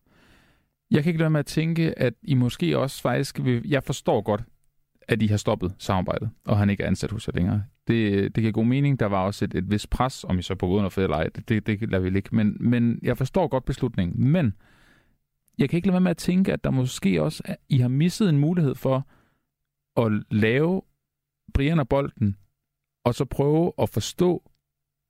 [0.90, 3.62] Jeg kan ikke lade med at tænke, at I måske også faktisk vil...
[3.68, 4.42] Jeg forstår godt,
[5.08, 7.62] at I har stoppet samarbejdet, og han ikke er ansat hos jer længere.
[7.88, 9.00] Det, det giver god mening.
[9.00, 11.28] Der var også et, et vis pres, om I så på grund af eller ej.
[11.28, 12.36] Det, det, det lader vi ikke.
[12.36, 14.30] Men, men jeg forstår godt beslutningen.
[14.30, 14.54] Men
[15.58, 17.42] jeg kan ikke lade være med at tænke, at der måske også...
[17.44, 19.06] At I har misset en mulighed for
[19.96, 20.82] at lave
[21.54, 22.36] Brian og bolden,
[23.04, 24.42] og så prøve at forstå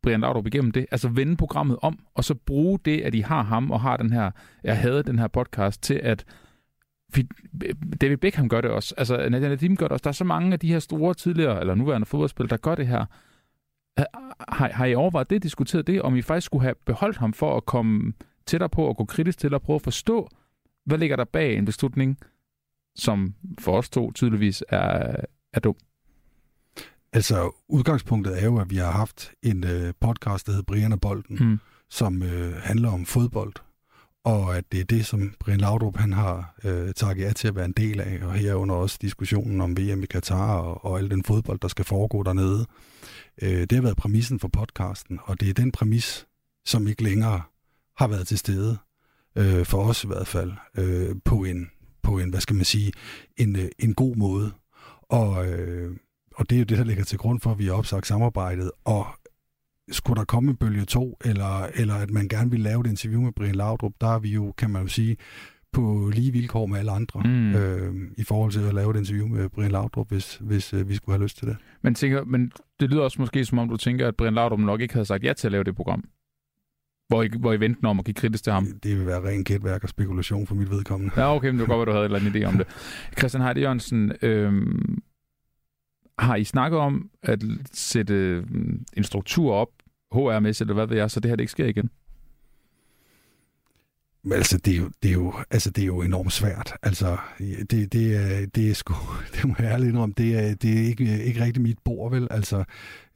[0.03, 3.43] Brian Laudrup igennem det, altså vende programmet om, og så bruge det, at I har
[3.43, 4.30] ham og har den her,
[4.64, 6.24] jeg havde den her podcast, til at
[8.01, 10.53] David Beckham gør det også, altså Nadia Nadim gør det også, der er så mange
[10.53, 13.05] af de her store tidligere, eller nuværende fodboldspillere, der gør det her.
[14.49, 17.57] Har, har I overvejet det, diskuteret det, om I faktisk skulle have beholdt ham for
[17.57, 18.12] at komme
[18.47, 20.28] tættere på og gå kritisk til at prøve at forstå,
[20.87, 22.18] hvad ligger der bag en beslutning,
[22.97, 25.16] som for os to tydeligvis er,
[25.53, 25.76] er dum?
[27.12, 31.01] Altså, udgangspunktet er jo, at vi har haft en øh, podcast, der hedder Brian og
[31.01, 31.59] Bolden, mm.
[31.90, 33.53] som øh, handler om fodbold,
[34.24, 37.57] og at det er det, som Brian Laudrup han har øh, takket ja til at
[37.57, 41.11] være en del af, og herunder også diskussionen om VM i Katar og, og al
[41.11, 42.66] den fodbold, der skal foregå dernede.
[43.42, 46.26] Øh, det har været præmissen for podcasten, og det er den præmis,
[46.66, 47.42] som ikke længere
[47.97, 48.78] har været til stede,
[49.36, 51.70] øh, for os i hvert fald, øh, på en,
[52.05, 52.93] på en, hvad skal man sige,
[53.37, 54.51] en, øh, en god måde.
[55.03, 55.97] Og, øh,
[56.35, 58.71] og det er jo det, der ligger til grund for, at vi har opsagt samarbejdet.
[58.85, 59.07] Og
[59.91, 63.21] skulle der komme en bølge 2, eller, eller at man gerne vil lave et interview
[63.21, 65.17] med Brian Laudrup, der er vi jo, kan man jo sige,
[65.73, 67.55] på lige vilkår med alle andre, mm.
[67.55, 70.95] øh, i forhold til at lave et interview med Brian Laudrup, hvis, hvis øh, vi
[70.95, 71.57] skulle have lyst til det.
[71.83, 74.81] Men, tænker, men det lyder også måske, som om du tænker, at Brian Laudrup nok
[74.81, 76.05] ikke havde sagt ja til at lave det program.
[77.09, 78.67] Hvor I, hvor I ventede om at give kritisk til ham?
[78.67, 81.13] Det, det vil være ren gætværk og spekulation for mit vedkommende.
[81.17, 82.67] Ja, okay, men det var godt, at du havde en eller anden idé om det.
[83.19, 84.53] Christian Heide Jørgensen, øh,
[86.19, 87.43] har I snakket om at
[87.73, 89.69] sætte mm, en struktur op,
[90.15, 91.91] HR-mæssigt, eller hvad ved jeg, så det her det ikke sker igen?
[94.33, 96.75] Altså, det er jo, det er jo, altså, det er jo enormt svært.
[96.83, 97.16] Altså,
[97.70, 98.95] det, det, er, det er sgu,
[99.35, 102.29] det må jeg ærligt indrømme, det er, det er ikke, ikke rigtig mit bord, vel?
[102.31, 102.64] Altså,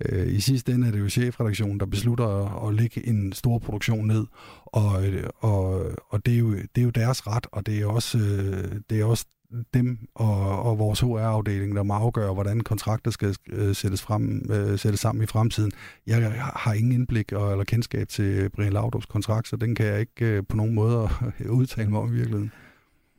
[0.05, 3.59] øh, i sidste ende er det jo chefredaktionen, der beslutter at, at lægge en stor
[3.59, 4.27] produktion ned,
[4.67, 7.87] og, øh, og, og det, er jo, det er jo deres ret, og det er
[7.87, 9.27] også, øh, det er også
[9.75, 14.79] dem og, og vores HR-afdeling, der må afgøre, hvordan kontrakter skal øh, sættes, frem, øh,
[14.79, 15.73] sættes sammen i fremtiden.
[16.07, 20.01] Jeg har ingen indblik og, eller kendskab til Brian Laudrup's kontrakt, så den kan jeg
[20.01, 21.09] ikke øh, på nogen måde
[21.51, 22.53] udtale mig om i virkeligheden.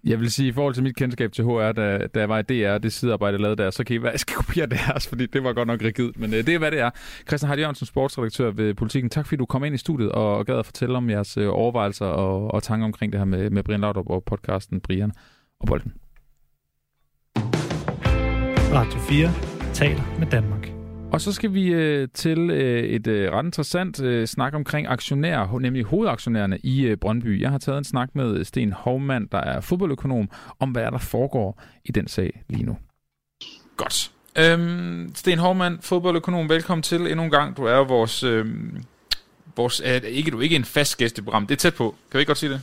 [0.04, 2.42] Jeg vil sige, i forhold til mit kendskab til HR, da, da jeg var i
[2.42, 5.26] DR, det sidearbejde, jeg lavede der, så kan I være, jeg skal kopiere deres, fordi
[5.26, 6.20] det var godt nok rigidt.
[6.20, 6.90] Men øh, det er, hvad det er.
[7.28, 9.10] Christian Hardy Jørgensen, sportsredaktør ved Politiken.
[9.10, 11.48] Tak fordi du kom ind i studiet og, og gad at fortælle om jeres øh,
[11.50, 15.12] overvejelser og, og tanker omkring det her med, med Brian Laudrup og podcasten Brian
[15.60, 15.94] og Bolden.
[18.74, 19.34] Radio 4
[19.74, 20.68] taler med Danmark.
[21.12, 25.60] Og så skal vi øh, til øh, et øh, ret interessant øh, snak omkring aktionærer,
[25.60, 27.42] nemlig hovedaktionærerne i øh, Brøndby.
[27.42, 31.62] Jeg har taget en snak med Sten Hovmand, der er fodboldøkonom, om hvad der foregår
[31.86, 32.78] i den sag lige nu.
[33.78, 34.12] Godt.
[34.36, 37.58] Øhm, Sten Hovmand, fodboldøkonom, velkommen til endnu en gang.
[37.58, 38.24] Du er vores...
[38.24, 38.46] Øh,
[39.56, 41.50] vores øh, ikke, du er ikke en fast gæst i programmet.
[41.50, 41.96] Det er tæt på.
[42.12, 42.62] Kan vi ikke godt sige det?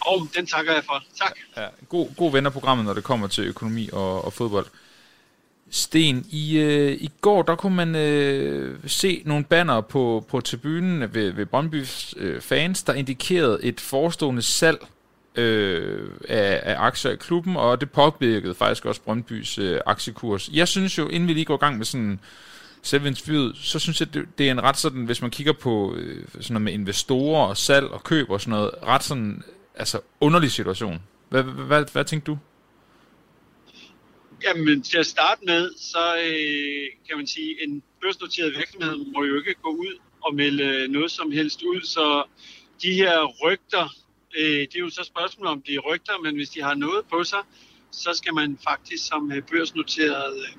[0.00, 1.02] Og oh, den takker jeg for.
[1.18, 1.32] Tak.
[1.56, 4.66] Ja, god, god ven af programmet, når det kommer til økonomi og, og fodbold.
[5.74, 11.14] Sten, i, øh, i går der kunne man øh, se nogle banner på, på tribunen
[11.14, 14.86] ved, ved Brøndbys øh, fans, der indikerede et forestående salg
[15.34, 20.50] øh, af, af aktier i klubben, og det påvirkede faktisk også Brøndbys øh, aktiekurs.
[20.52, 22.20] Jeg synes jo, inden vi lige går i gang med sådan
[22.82, 25.94] selve interviewet, så synes jeg, det, det er en ret sådan, hvis man kigger på
[25.96, 29.42] øh, sådan noget med investorer og salg og køb og sådan noget, ret sådan
[29.74, 31.02] altså underlig situation.
[31.28, 32.38] Hvad, hvad, hvad, hvad tænkte du?
[34.44, 39.38] Jamen, til at starte med, så øh, kan man sige, en børsnoteret virksomhed må jo
[39.38, 42.24] ikke gå ud og melde øh, noget som helst ud, så
[42.82, 43.88] de her rygter,
[44.38, 47.04] øh, det er jo så spørgsmål om de er rygter, men hvis de har noget
[47.10, 47.38] på sig,
[47.90, 50.56] så skal man faktisk som øh, børsnoteret øh,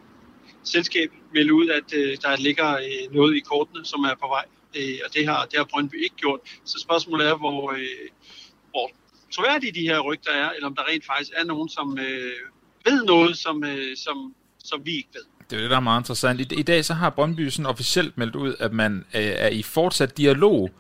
[0.64, 4.46] selskab melde ud, at øh, der ligger øh, noget i kortene, som er på vej.
[4.78, 6.40] Øh, og det har, det har Brøndby ikke gjort.
[6.66, 8.08] Så spørgsmålet er, hvor, øh,
[8.70, 8.92] hvor
[9.32, 12.34] troværdige de her rygter er, eller om der rent faktisk er nogen, som øh,
[12.86, 15.24] ved noget, som, øh, som, som vi ikke ved.
[15.50, 16.42] Det er det, der er meget interessant.
[16.42, 19.64] I, I dag så har Brøndby sådan officielt meldt ud, at man øh, er i
[19.64, 20.72] fortsat dialog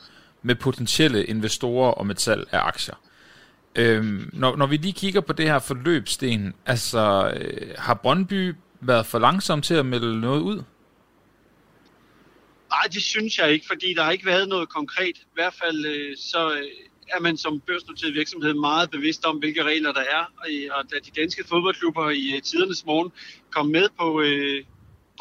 [0.41, 2.95] med potentielle investorer om et salg af aktier.
[3.75, 8.55] Øhm, når, når vi lige kigger på det her forløb, Sten, altså øh, har Brøndby
[8.81, 10.63] været for langsom til at melde noget ud?
[12.69, 15.17] Nej, det synes jeg ikke, fordi der har ikke været noget konkret.
[15.17, 16.63] I hvert fald øh, så øh,
[17.07, 20.25] er man som børsnoteret virksomhed meget bevidst om, hvilke regler der er.
[20.71, 23.11] Og da de danske fodboldklubber i øh, tidernes morgen
[23.51, 24.63] kom med på, øh,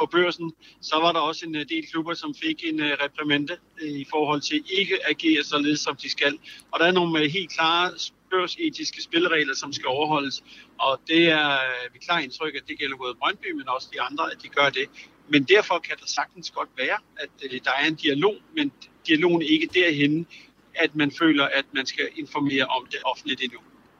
[0.01, 3.57] på børsen, så var der også en øh, del klubber, som fik en øh, reprimande
[3.83, 6.39] øh, i forhold til ikke at agere således, som de skal.
[6.71, 7.91] Og der er nogle øh, helt klare
[8.31, 10.45] børsetiske spilleregler, som skal overholdes.
[10.79, 11.59] Og det er
[11.93, 14.69] vi klar indtryk, at det gælder både Brøndby, men også de andre, at de gør
[14.71, 14.87] det.
[15.29, 17.31] Men derfor kan der sagtens godt være, at
[17.65, 18.73] der er en dialog, men
[19.07, 20.27] dialogen er ikke derhen,
[20.75, 23.59] at man føler, at man skal informere om det offentligt endnu.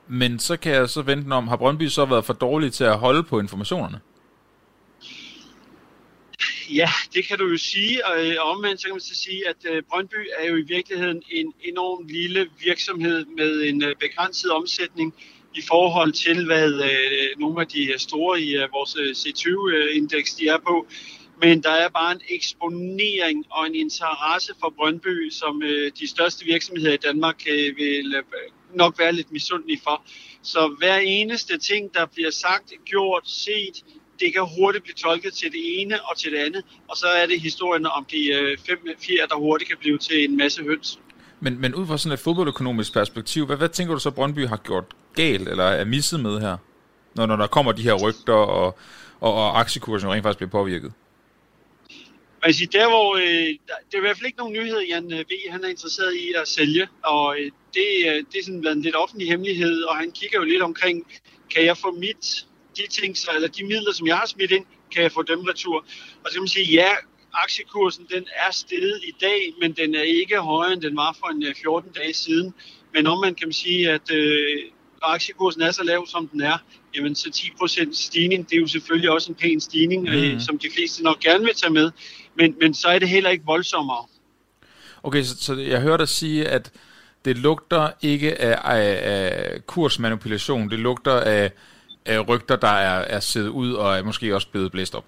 [0.09, 2.99] Men så kan jeg så vente om, har Brøndby så været for dårlig til at
[2.99, 4.01] holde på informationerne?
[6.71, 9.57] Ja, det kan du jo sige, og øh, omvendt så kan man så sige, at
[9.71, 15.15] øh, Brøndby er jo i virkeligheden en enorm lille virksomhed med en øh, begrænset omsætning
[15.55, 16.73] i forhold til, hvad
[17.39, 20.87] nogle af de store i vores C20-indeks de er på.
[21.43, 26.45] Men der er bare en eksponering og en interesse for Brøndby, som øh, de største
[26.45, 28.23] virksomheder i Danmark øh, vil øh,
[28.75, 30.03] nok være lidt misundelige for.
[30.43, 33.77] Så hver eneste ting, der bliver sagt, gjort, set,
[34.21, 37.27] det kan hurtigt blive tolket til det ene og til det andet, og så er
[37.27, 40.99] det historien om de øh, fem fjer, der hurtigt kan blive til en masse høns.
[41.41, 44.57] Men, men ud fra sådan et fodboldøkonomisk perspektiv, hvad, hvad tænker du så, Brøndby har
[44.57, 44.85] gjort
[45.15, 46.57] galt, eller er misset med her,
[47.15, 48.79] når, når der kommer de her rygter, og,
[49.21, 50.93] og, og aktiekursen rent faktisk bliver påvirket?
[52.47, 55.21] Jeg siger, der hvor, øh, det er i hvert fald ikke nogen nyhed, Jan øh,
[55.21, 55.51] V.
[55.51, 58.97] Han er interesseret i at sælge, og øh, det, øh, det er sådan en lidt
[58.97, 61.07] offentlig hemmelighed, og han kigger jo lidt omkring,
[61.51, 65.03] kan jeg få mit de ting, eller de midler, som jeg har smidt ind, kan
[65.03, 65.77] jeg få dem retur.
[66.25, 66.91] Og så kan man sige, ja,
[67.33, 71.27] aktiekursen den er steget i dag, men den er ikke højere, end den var for
[71.27, 72.55] en 14 øh, dage siden.
[72.95, 74.59] Men om man kan sige, at øh,
[75.03, 76.59] aktiekursen er så lav, som den er,
[76.97, 77.29] jamen så
[77.63, 80.09] 10% stigning, det er jo selvfølgelig også en pæn stigning, mm.
[80.09, 81.91] øh, som de fleste nok gerne vil tage med.
[82.35, 84.07] Men, men så er det heller ikke voldsommere.
[85.03, 86.73] Okay, så, så jeg hørte dig sige, at
[87.25, 91.53] det lugter ikke af, af, af kursmanipulation, det lugter af
[92.09, 95.05] øh, rygter, der er, er siddet ud og er måske også blevet blæst op?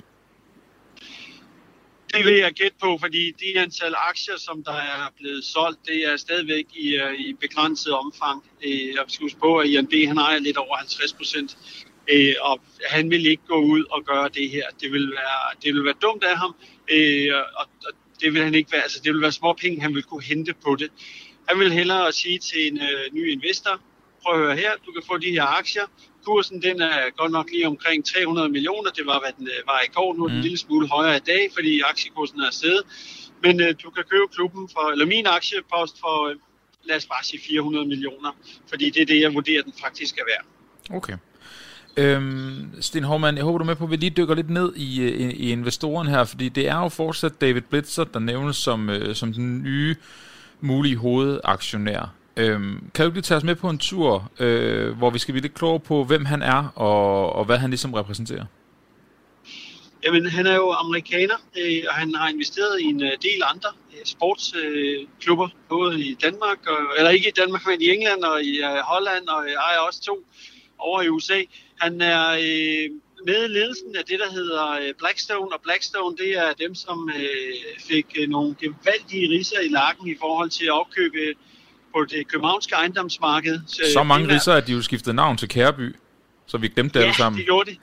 [2.14, 6.12] Det vil jeg gætte på, fordi det antal aktier, som der er blevet solgt, det
[6.12, 8.44] er stadigvæk i, øh, i begrænset omfang.
[8.64, 9.92] Øh, jeg skal huske på, at Jan B.
[10.06, 11.58] han ejer lidt over 50 procent,
[12.12, 14.66] øh, og han vil ikke gå ud og gøre det her.
[14.80, 16.54] Det vil være, det vil være dumt af ham,
[17.56, 17.66] og,
[18.20, 18.82] det vil han ikke være.
[18.82, 20.90] Altså, det vil være små penge, han vil kunne hente på det.
[21.48, 22.80] Han vil hellere sige til en
[23.12, 23.80] ny investor,
[24.22, 25.86] prøv at høre her, du kan få de her aktier,
[26.24, 28.90] kursen den er godt nok lige omkring 300 millioner.
[28.90, 30.14] Det var, hvad den øh, var i går.
[30.14, 30.38] Nu er den mm.
[30.38, 32.82] en lille smule højere i dag, fordi aktiekursen er steget.
[33.42, 36.36] Men øh, du kan købe klubben for, eller min aktiepost for, øh,
[36.84, 38.30] lad os bare sige 400 millioner.
[38.68, 40.44] Fordi det er det, jeg vurderer, den faktisk er værd.
[40.96, 41.16] Okay.
[41.96, 44.76] Øhm, Sten Hormann, jeg håber du er med på, at vi lige dykker lidt ned
[44.76, 48.56] i, øh, i, i investoren her, fordi det er jo fortsat David Blitzer, der nævnes
[48.56, 49.96] som, øh, som den nye
[50.60, 52.14] mulige hovedaktionær.
[52.36, 55.42] Øhm, kan du lige tage os med på en tur, øh, hvor vi skal blive
[55.42, 58.44] lidt klogere på, hvem han er, og, og hvad han ligesom repræsenterer?
[60.04, 63.70] Jamen, han er jo amerikaner, øh, og han har investeret i en øh, del andre
[63.92, 68.42] øh, sportsklubber, øh, både i Danmark, og, eller ikke i Danmark, men i England og
[68.42, 70.24] i øh, Holland, og øh, ejer også to
[70.78, 71.40] over i USA.
[71.80, 72.90] Han er øh,
[73.26, 77.10] med i ledelsen af det, der hedder øh, Blackstone, og Blackstone, det er dem, som
[77.16, 81.34] øh, fik øh, nogle gevaldige riser i lakken i forhold til at opkøbe
[81.94, 83.60] på det københavnske ejendomsmarked.
[83.66, 85.96] Så, så mange riser, at de jo skiftede navn til Kæreby,
[86.46, 87.38] så vi glemte det ja, alle sammen.
[87.38, 87.76] Ja, det gjorde de.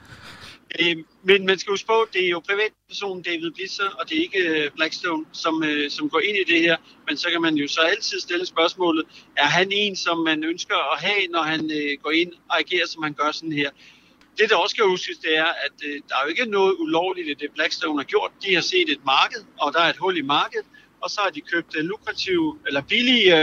[0.80, 4.22] Øh, men man skal huske på, det er jo privatpersonen David Blitzer, og det er
[4.22, 6.78] ikke øh, Blackstone, som, øh, som går ind i det her.
[7.08, 9.06] Men så kan man jo så altid stille spørgsmålet,
[9.38, 12.88] er han en, som man ønsker at have, når han øh, går ind og agerer,
[12.88, 13.70] som han gør sådan her?
[14.38, 17.30] Det, der også skal huskes, det er, at øh, der er jo ikke noget ulovligt
[17.30, 18.32] i det, Blackstone har gjort.
[18.44, 20.66] De har set et marked, og der er et hul i markedet,
[21.02, 23.34] og så har de købt lukrative eller billige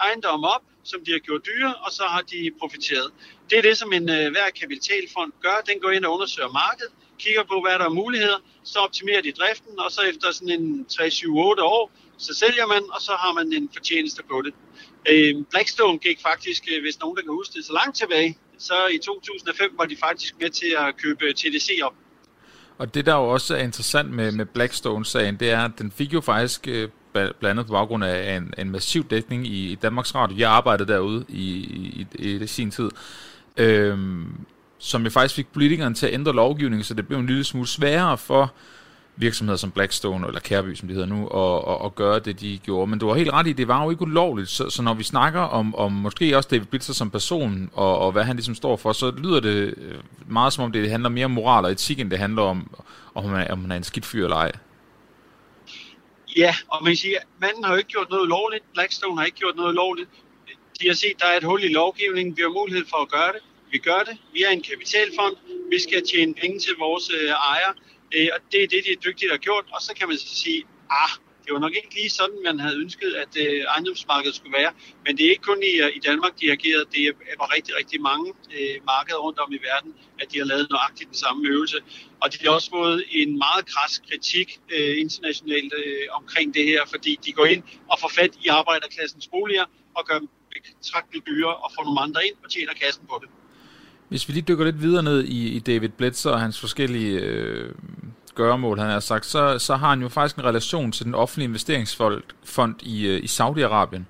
[0.00, 3.12] ejendomme op, som de har gjort dyre, og så har de profiteret.
[3.50, 5.56] Det er det, som en uh, hver kapitalfond gør.
[5.66, 9.32] Den går ind og undersøger markedet, kigger på, hvad der er muligheder, så optimerer de
[9.32, 13.52] driften, og så efter sådan en 3-7-8 år, så sælger man, og så har man
[13.52, 14.54] en fortjeneste på det.
[15.10, 18.74] Øhm, Blackstone gik faktisk, øh, hvis nogen der kan huske det, så langt tilbage, så
[18.94, 21.94] i 2005 var de faktisk med til at købe TDC op.
[22.78, 26.12] Og det, der jo også er interessant med, med Blackstone-sagen, det er, at den fik
[26.12, 29.74] jo faktisk øh, blandet blandt andet på baggrund af en, en massiv dækning i, i
[29.74, 30.36] Danmarks Radio.
[30.38, 32.90] Jeg arbejdede derude i, i, i, i sin tid.
[33.56, 34.46] Øhm,
[34.78, 37.66] som jo faktisk fik politikerne til at ændre lovgivningen, så det blev en lille smule
[37.66, 38.52] sværere for
[39.16, 42.58] virksomheder som Blackstone, eller Kærby, som det hedder nu, og, og, og gøre det, de
[42.58, 42.86] gjorde.
[42.86, 44.48] Men du har helt ret i, det var jo ikke ulovligt.
[44.48, 48.12] Så, så når vi snakker om, om måske også David Blitzer som person, og, og
[48.12, 49.94] hvad han ligesom står for, så lyder det øh,
[50.26, 52.76] meget som om, det handler mere om moral og etik, end det handler om,
[53.14, 54.52] om man, om man er en skidt fyr eller ej.
[56.36, 59.56] Ja, og man siger, manden har jo ikke gjort noget ulovligt, Blackstone har ikke gjort
[59.56, 60.10] noget ulovligt.
[60.80, 63.32] De har set, der er et hul i lovgivningen, vi har mulighed for at gøre
[63.32, 63.42] det.
[63.76, 64.16] Vi gør det.
[64.32, 65.36] Vi er en kapitalfond.
[65.70, 67.74] Vi skal tjene penge til vores øh, ejere.
[68.14, 69.64] Øh, og det er det, de er dygtige har gjort.
[69.74, 70.60] Og så kan man så sige,
[71.02, 71.12] ah,
[71.44, 74.72] det var nok ikke lige sådan, man havde ønsket, at øh, ejendomsmarkedet skulle være.
[75.04, 76.84] Men det er ikke kun i, øh, i Danmark, de har ageret.
[76.92, 80.66] Det er rigtig, rigtig mange øh, markeder rundt om i verden, at de har lavet
[80.70, 81.78] nøjagtigt den samme øvelse.
[82.22, 86.82] Og de har også fået en meget kras kritik øh, internationalt øh, omkring det her,
[86.94, 89.64] fordi de går ind og får fat i arbejderklassens boliger
[89.96, 90.28] og gør dem
[90.80, 93.28] betragteligt dyre og får nogle andre ind og tjener kassen på det.
[94.08, 97.74] Hvis vi lige dykker lidt videre ned i, i David Blitzer og hans forskellige øh,
[98.34, 101.48] gøremål, han har sagt, så, så har han jo faktisk en relation til den offentlige
[101.48, 104.02] investeringsfond i, øh, i Saudi-Arabien.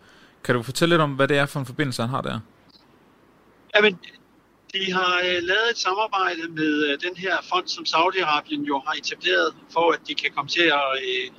[0.45, 2.41] Kan du fortælle lidt om, hvad det er for en forbindelse, han har der?
[3.77, 3.99] Jamen,
[4.75, 8.95] de har øh, lavet et samarbejde med øh, den her fond, som Saudi-Arabien jo har
[8.99, 11.31] etableret, for at de kan komme til at øh,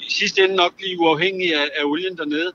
[0.00, 2.52] i sidste ende nok blive uafhængige af, af olien dernede.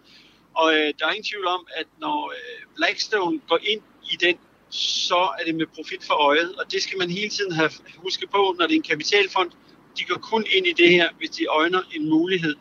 [0.55, 4.36] Og øh, der er ingen tvivl om, at når øh, Blackstone går ind i den
[4.72, 6.55] så er det med profit for øjet.
[6.55, 9.51] Og det skal man hele tiden have huske på, når det er en kapitalfond.
[9.97, 12.55] De går kun ind i det her, hvis de øjner en mulighed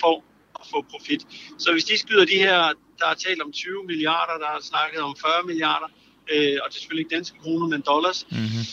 [0.00, 0.24] for
[0.60, 1.26] at få profit.
[1.58, 2.58] Så hvis de skyder de her,
[2.98, 5.86] der er talt om 20 milliarder, der er snakket om 40 milliarder,
[6.32, 8.64] øh, og det er selvfølgelig ikke danske kroner, men dollars, mm-hmm.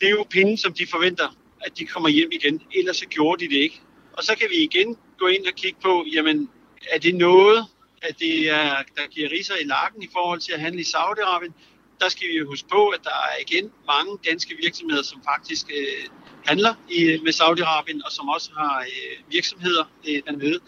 [0.00, 1.28] det er jo penge, som de forventer,
[1.60, 2.62] at de kommer hjem igen.
[2.74, 3.80] Ellers så gjorde de det ikke.
[4.12, 6.50] Og så kan vi igen gå ind og kigge på, jamen,
[6.92, 7.66] er det noget,
[8.02, 11.52] at det er, der giver riser i lakken i forhold til at handle i Saudi-Arabien?
[12.00, 16.04] Der skal vi huske på, at der er igen mange danske virksomheder, som faktisk øh,
[16.44, 20.58] handler i, med Saudi-Arabien, og som også har øh, virksomheder øh, dernede.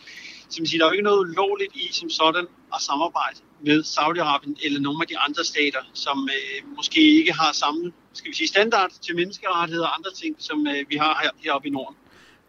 [0.50, 3.78] Så man siger, der er jo ikke noget lovligt i som sådan at samarbejde med
[3.94, 8.36] Saudi-Arabien eller nogle af de andre stater, som øh, måske ikke har samme skal vi
[8.36, 11.96] sige, standard til menneskerettigheder og andre ting, som øh, vi har her, heroppe i Norden.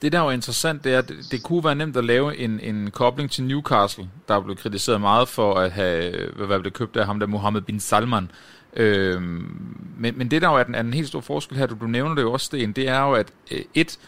[0.02, 2.60] Det der er jo interessant, det er, at det, kunne være nemt at lave en,
[2.60, 6.98] en kobling til Newcastle, der blev kritiseret meget for at have, øh, hvad blev købt
[6.98, 8.32] af ham der Mohammed bin Salman,
[8.74, 9.22] Øh,
[9.98, 11.88] men, men det der jo er den, er den helt store forskel her, du, du
[11.88, 14.00] nævner det jo også, Sten, det er jo, at øh, et,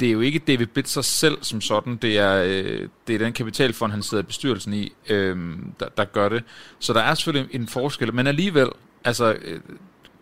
[0.00, 3.32] det er jo ikke David Blitzer selv som sådan, det er, øh, det er den
[3.32, 6.44] kapitalfond, han sidder i bestyrelsen i, øh, der, der gør det.
[6.78, 8.68] Så der er selvfølgelig en forskel, men alligevel,
[9.04, 9.60] altså, øh,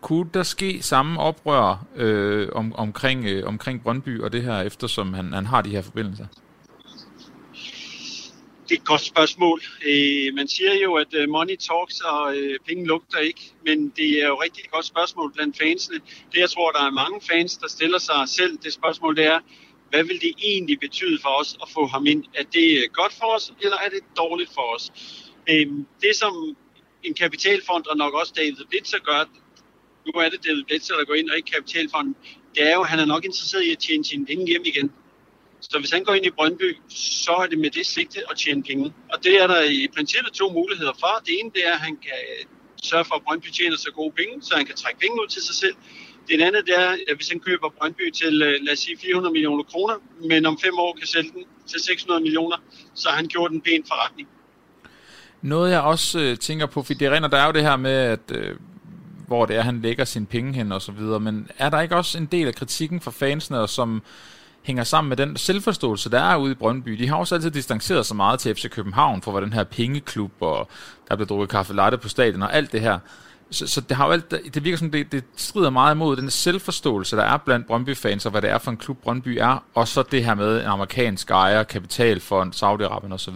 [0.01, 5.13] kunne der ske samme oprør øh, om, omkring, øh, omkring Brøndby og det her, eftersom
[5.13, 6.25] han, han har de her forbindelser?
[8.73, 9.61] Det er et godt spørgsmål.
[9.89, 14.09] Øh, man siger jo, at øh, money talks, og øh, penge lugter ikke, men det
[14.23, 15.99] er jo rigtig godt spørgsmål blandt fansene.
[16.31, 19.39] Det jeg tror, der er mange fans, der stiller sig selv det spørgsmål, det er,
[19.89, 22.23] hvad vil det egentlig betyde for os at få ham ind?
[22.33, 24.91] Er det øh, godt for os, eller er det dårligt for os?
[25.49, 25.67] Øh,
[26.01, 26.55] det som
[27.03, 29.29] en kapitalfond, og nok også David Blitzer gør,
[30.05, 32.15] nu er det David Blitzer, der går ind og ikke kapitalfonden,
[32.55, 34.91] det er jo, at han er nok interesseret i at tjene sine penge hjem igen.
[35.69, 36.69] Så hvis han går ind i Brøndby,
[37.27, 38.93] så er det med det sigte at tjene penge.
[39.13, 41.13] Og det er der i princippet to muligheder for.
[41.25, 42.45] Det ene det er, at han kan øh,
[42.83, 45.41] sørge for, at Brøndby tjener så gode penge, så han kan trække penge ud til
[45.41, 45.75] sig selv.
[46.27, 49.33] Det andet det er, at hvis han køber Brøndby til, øh, lad os sige, 400
[49.33, 49.95] millioner kroner,
[50.29, 52.57] men om fem år kan sælge den til 600 millioner,
[52.95, 54.27] så har han gjort en pæn forretning.
[55.41, 57.91] Noget jeg også øh, tænker på, for det render, der er jo det her med,
[57.91, 58.55] at øh,
[59.27, 61.95] hvor det er, han lægger sine penge hen og så videre, men er der ikke
[61.95, 64.01] også en del af kritikken fra fansene, som
[64.63, 66.91] hænger sammen med den selvforståelse, der er ude i Brøndby.
[66.91, 70.31] De har også altid distanceret sig meget til FC København for, hvad den her pengeklub,
[70.39, 70.69] og
[71.09, 72.99] der bliver drukket kaffe latte på stadion og alt det her.
[73.51, 76.29] Så, så det, har jo alt, det virker som, det, det strider meget imod den
[76.29, 79.87] selvforståelse, der er blandt Brøndby-fans, og hvad det er for en klub Brøndby er, og
[79.87, 83.35] så det her med en amerikansk ejer, kapitalfond, Saudi-Arabien osv.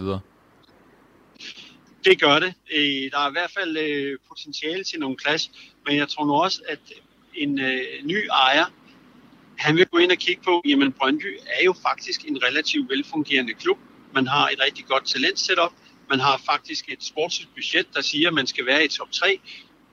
[2.04, 2.54] Det gør det.
[2.76, 5.50] Øh, der er i hvert fald øh, potentiale til nogle clash,
[5.86, 6.78] men jeg tror nu også, at
[7.34, 8.64] en øh, ny ejer
[9.58, 13.54] han vil gå ind og kigge på, jamen Brøndby er jo faktisk en relativt velfungerende
[13.54, 13.78] klub.
[14.14, 15.72] Man har et rigtig godt talent setup.
[16.10, 19.40] Man har faktisk et sportsligt budget, der siger, at man skal være i top 3.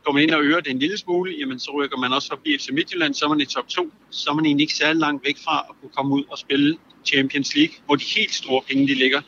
[0.04, 2.58] Går man ind og øger det en lille smule, jamen så rykker man også forbi
[2.58, 3.92] FC Midtjylland, så er man i top 2.
[4.10, 6.78] Så er man egentlig ikke særlig langt væk fra at kunne komme ud og spille
[7.06, 9.22] Champions League, hvor de helt store penge de ligger.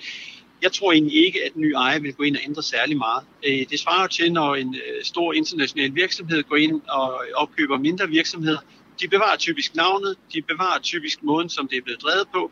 [0.62, 3.24] Jeg tror egentlig ikke, at en ny ejer vil gå ind og ændre særlig meget.
[3.48, 7.78] Øh, det svarer jo til, når en øh, stor international virksomhed går ind og opkøber
[7.78, 8.58] mindre virksomheder,
[9.02, 12.52] de bevarer typisk navnet, de bevarer typisk måden, som det er blevet drevet på,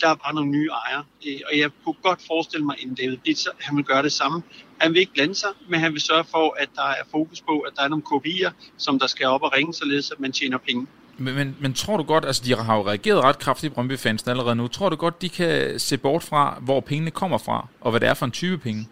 [0.00, 1.04] der er bare nogle nye ejere.
[1.26, 4.42] Øh, og jeg kunne godt forestille mig, at David Blitzer, han vil gøre det samme.
[4.78, 7.58] Han vil ikke blande sig, men han vil sørge for, at der er fokus på,
[7.58, 10.58] at der er nogle kopier, som der skal op og ringe, således at man tjener
[10.58, 10.86] penge.
[11.18, 14.54] Men, men, men tror du godt, altså de har jo reageret ret kraftigt, Brøndby-fansen allerede
[14.54, 18.00] nu, tror du godt, de kan se bort fra, hvor pengene kommer fra, og hvad
[18.00, 18.88] det er for en type penge?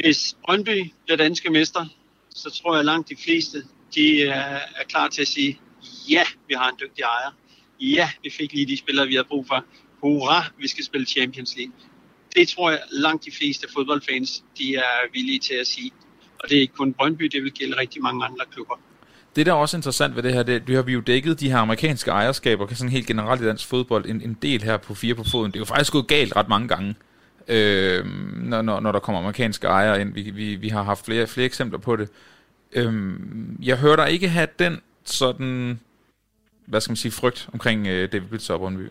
[0.00, 1.86] Hvis Brøndby bliver danske mester,
[2.30, 3.62] så tror jeg langt de fleste,
[3.94, 5.60] de er, er klar til at sige,
[6.10, 7.30] ja, vi har en dygtig ejer.
[7.80, 9.64] Ja, vi fik lige de spillere, vi har brug for.
[10.02, 11.74] Hurra, vi skal spille Champions League.
[12.34, 15.90] Det tror jeg langt de fleste fodboldfans, de er villige til at sige.
[16.38, 18.74] Og det er ikke kun Brøndby, det vil gælde rigtig mange andre klubber.
[19.36, 21.50] Det, der er også interessant ved det her, det, det har vi jo dækket de
[21.50, 24.94] her amerikanske ejerskaber, kan sådan helt generelt i dansk fodbold, en, en del her på
[24.94, 25.52] fire på foden.
[25.52, 26.94] Det er jo faktisk gået galt ret mange gange,
[27.48, 28.06] øh,
[28.42, 30.14] når, når, når der kommer amerikanske ejere ind.
[30.14, 32.08] Vi, vi, vi har haft flere, flere eksempler på det.
[32.76, 35.80] Øhm, jeg hører dig ikke have den sådan,
[36.66, 38.86] hvad skal man sige, frygt omkring øh, David Blitz og Brøndby.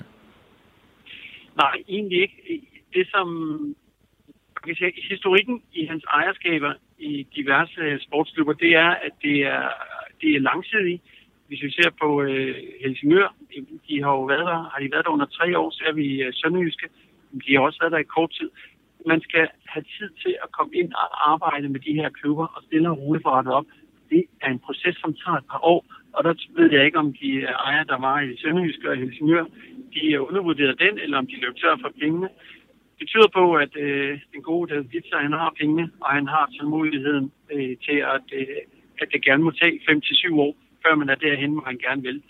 [1.56, 2.62] Nej, egentlig ikke.
[2.94, 3.28] Det som
[4.64, 9.70] kan sige, historikken i hans ejerskaber i diverse sportsklubber, det er, at det er
[10.22, 11.02] det er langsidigt.
[11.48, 13.36] Hvis vi ser på øh, Helsingør,
[13.88, 16.22] de har jo været der, har de været der under tre år, så er vi
[16.22, 16.88] øh, Sønderjyske.
[17.46, 18.50] De har også været der i kort tid.
[19.06, 22.64] Man skal have tid til at komme ind og arbejde med de her klubber og
[22.64, 23.66] stille og roligt for op.
[24.10, 27.14] Det er en proces, som tager et par år, og der ved jeg ikke, om
[27.14, 29.46] de øh, ejere, der var i Sønderjysk og Helsingør,
[29.94, 32.30] de øh, er undervurderet den, eller om de løb tør for pengene.
[33.00, 36.50] Det tyder på, at øh, den gode David Bitzer, han har pengene, og han har
[36.58, 38.48] tålmodigheden øh, til at øh,
[39.02, 42.22] at det gerne må tage 5-7 år, før man er derhen, hvor han gerne vil.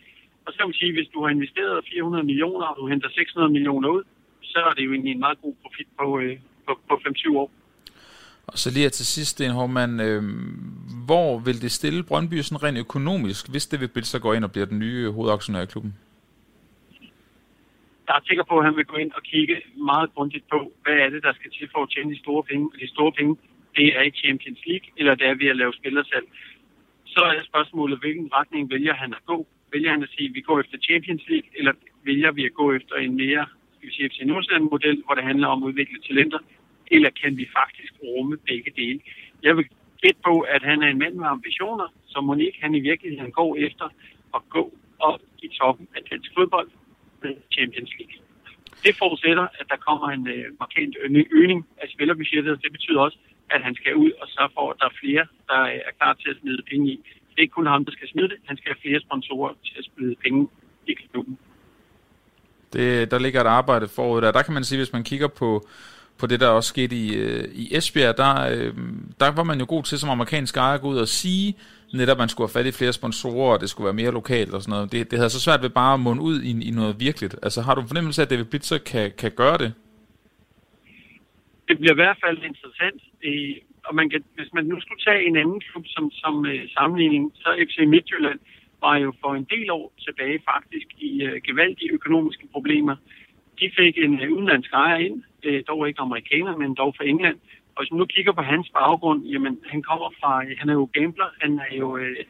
[0.45, 3.09] Og så kan man sige, at hvis du har investeret 400 millioner, og du henter
[3.09, 4.03] 600 millioner ud,
[4.41, 6.38] så er det jo egentlig en meget god profit på, øh,
[6.70, 7.51] på, på 5-7 år.
[8.47, 10.22] Og så lige til sidst, Sten Hormann, øh,
[11.05, 14.51] hvor vil det stille Brøndby sådan rent økonomisk, hvis det vil så gå ind og
[14.51, 15.93] bliver den nye hovedaktionær i klubben?
[18.07, 19.55] Jeg er sikker på, at han vil gå ind og kigge
[19.91, 22.65] meget grundigt på, hvad er det, der skal til for at tjene de store penge.
[22.74, 23.34] Og de store penge,
[23.78, 26.28] det er i Champions League, eller det er ved at lave spillersalg
[27.15, 29.47] så er spørgsmålet, hvilken retning vælger han at gå?
[29.74, 31.74] Vælger han at sige, at vi går efter Champions League, eller
[32.05, 33.45] vælger vi at gå efter en mere
[33.76, 36.39] skal vi sige, FC Nordsjælland-model, hvor det handler om at udvikle talenter,
[36.92, 39.00] eller kan vi faktisk rumme begge dele?
[39.44, 39.66] Jeg vil
[40.02, 43.32] gætte på, at han er en mand med ambitioner, som Monique ikke han i virkeligheden
[43.32, 43.86] går efter
[44.36, 44.64] at gå
[45.00, 46.70] op i toppen af dansk fodbold
[47.24, 48.16] med Champions League.
[48.84, 50.96] Det forudsætter, at der kommer en øh, markant
[51.40, 53.18] øgning af spillerbudgettet, og det betyder også,
[53.50, 56.14] at han skal ud og sørge for, at der er flere, der øh, er klar
[56.14, 56.96] til at smide penge i.
[57.30, 58.38] Det er ikke kun ham, der skal smide det.
[58.46, 60.48] Han skal have flere sponsorer til at smide penge
[60.88, 61.38] i klubben.
[62.74, 64.32] Det, der ligger et arbejde forud der.
[64.32, 65.68] Der kan man sige, hvis man kigger på,
[66.20, 68.74] på det, der også skete i, øh, i Esbjerg, der, øh,
[69.20, 71.55] der var man jo god til som amerikansk ejer at gå ud og sige,
[71.93, 74.53] netop at man skulle have fat i flere sponsorer, og det skulle være mere lokalt
[74.53, 74.91] og sådan noget.
[74.91, 77.36] Det, det havde så svært ved bare at munde ud i, i noget virkeligt.
[77.43, 79.74] Altså har du en fornemmelse af, at David Blitzer kan, kan gøre det?
[81.70, 83.01] det bliver i hvert fald interessant.
[83.28, 83.55] Øh,
[83.88, 87.24] og man kan, hvis man nu skulle tage en anden klub som, som øh, sammenligning,
[87.41, 88.39] så FC Midtjylland
[88.86, 92.95] var jo for en del år tilbage faktisk i uh, gevaldige økonomiske problemer.
[93.60, 97.38] De fik en øh, udenlandsk ejer ind, uh, dog ikke amerikaner, men dog fra England.
[97.76, 100.74] Og hvis man nu kigger på hans baggrund, jamen han kommer fra, øh, han er
[100.74, 102.26] jo gambler, han er jo uh,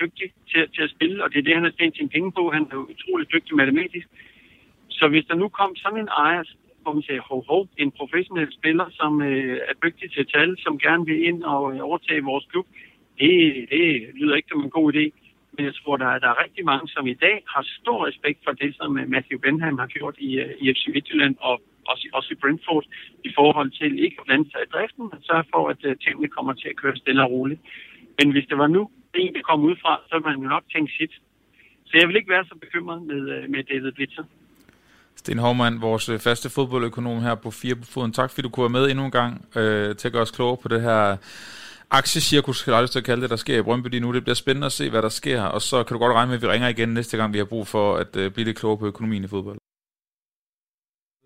[0.00, 2.50] dygtig til, til at spille, og det er det, han har tjent sine penge på.
[2.50, 4.06] Han er jo utrolig dygtig matematisk.
[4.88, 6.42] Så hvis der nu kom sådan en ejer,
[6.82, 10.78] hvor man siger, hov, hov, en professionel spiller, som øh, er dygtig til tal, som
[10.78, 12.66] gerne vil ind og øh, overtage vores klub,
[13.18, 13.32] det,
[13.70, 15.04] det lyder ikke som en god idé.
[15.54, 18.38] Men jeg tror, der er, der er rigtig mange, som i dag har stor respekt
[18.44, 21.54] for det, som øh, Matthew Benham har gjort i, øh, i FC Midtjylland og
[21.92, 22.84] også, også i Brentford,
[23.28, 26.28] i forhold til ikke at blande sig i driften, men sørge for, at øh, tingene
[26.36, 27.60] kommer til at køre stille og roligt.
[28.18, 28.82] Men hvis det var nu,
[29.12, 31.12] det egentlig kom ud fra, så ville man jo nok tænke sit.
[31.88, 34.24] Så jeg vil ikke være så bekymret med, med David Blitzer.
[35.16, 38.12] Sten Hovmand, vores faste fodboldøkonom her på Fire på Foden.
[38.12, 40.56] Tak fordi du kunne være med endnu en gang øh, til at gøre os klogere
[40.62, 41.16] på det her
[41.98, 44.12] aktiecirkus, skal jeg aldrig at kalde det, der sker i Brøndby lige nu.
[44.12, 46.36] Det bliver spændende at se, hvad der sker, og så kan du godt regne med,
[46.36, 48.78] at vi ringer igen næste gang, vi har brug for at øh, blive lidt klogere
[48.78, 49.58] på økonomien i fodbold.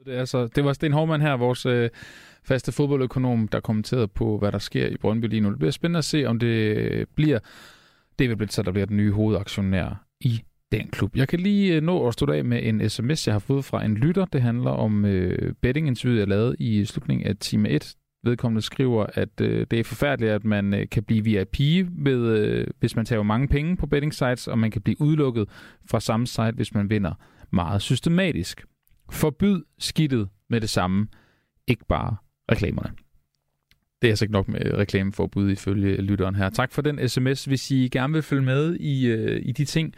[0.05, 1.91] Det, er altså, det var Sten Hovmand her, vores øh,
[2.45, 5.51] faste fodboldøkonom, der kommenterede på, hvad der sker i Brøndby lige nu.
[5.51, 7.39] Det bliver spændende at se, om det øh, bliver
[8.19, 10.43] David Blitzer, der bliver den nye hovedaktionær i
[10.73, 11.17] den klub.
[11.17, 13.85] Jeg kan lige øh, nå at stå af med en sms, jeg har fået fra
[13.85, 14.25] en lytter.
[14.25, 17.95] Det handler om øh, bettinginterviewet, jeg lavede i slutningen af time 1.
[18.25, 21.61] Vedkommende skriver, at øh, det er forfærdeligt, at man øh, kan blive VIP,
[22.05, 25.49] ved, øh, hvis man tager mange penge på betting sites, og man kan blive udelukket
[25.91, 27.13] fra samme site, hvis man vinder
[27.51, 28.65] meget systematisk.
[29.11, 31.09] Forbyd skidtet med det samme,
[31.67, 32.17] ikke bare
[32.51, 32.91] reklamerne.
[34.03, 36.51] Det er altså ikke nok med reklameforbud ifølge lytteren her.
[36.51, 37.45] Tak for den sms.
[37.45, 39.95] Hvis I gerne vil følge med i, øh, i de ting,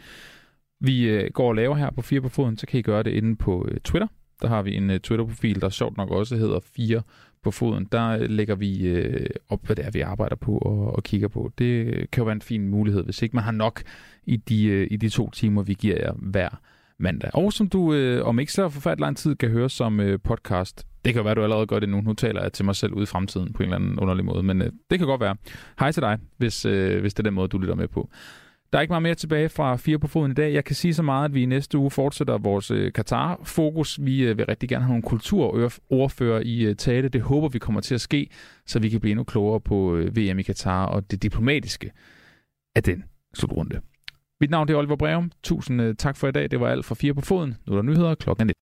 [0.79, 3.11] vi øh, går og laver her på Fire på Foden, så kan I gøre det
[3.11, 4.07] inde på øh, Twitter.
[4.41, 7.01] Der har vi en uh, Twitter-profil, der sjovt nok også hedder Fire
[7.43, 7.87] på Foden.
[7.91, 11.27] Der øh, lægger vi uh, op, hvad det er, vi arbejder på og, og kigger
[11.27, 11.51] på.
[11.57, 13.81] Det kan jo være en fin mulighed, hvis ikke man har nok
[14.25, 16.49] i de, uh, i de to timer, vi giver jer hver
[17.01, 17.29] mandag.
[17.33, 20.87] Og som du øh, om ikke så forfærdelig lang tid kan høre som øh, podcast.
[21.05, 22.01] Det kan være, du allerede gør det nu.
[22.01, 24.43] Nu taler jeg til mig selv ude i fremtiden på en eller anden underlig måde,
[24.43, 25.35] men øh, det kan godt være.
[25.79, 28.09] Hej til dig, hvis, øh, hvis det er den måde, du lytter med på.
[28.71, 30.53] Der er ikke meget mere tilbage fra Fire på Foden i dag.
[30.53, 33.99] Jeg kan sige så meget, at vi i næste uge fortsætter vores øh, Katar-fokus.
[34.01, 37.09] Vi øh, vil rigtig gerne have nogle kulturordfører i øh, tale.
[37.09, 38.29] Det håber vi kommer til at ske,
[38.65, 41.91] så vi kan blive endnu klogere på øh, VM i Katar og det diplomatiske
[42.75, 43.03] af den
[43.33, 43.81] slutrunde.
[44.41, 45.31] Mit navn er Oliver Breum.
[45.43, 46.51] Tusind øh, tak for i dag.
[46.51, 47.57] Det var alt fra Fire på Foden.
[47.67, 48.55] Nu er der nyheder klokken 19.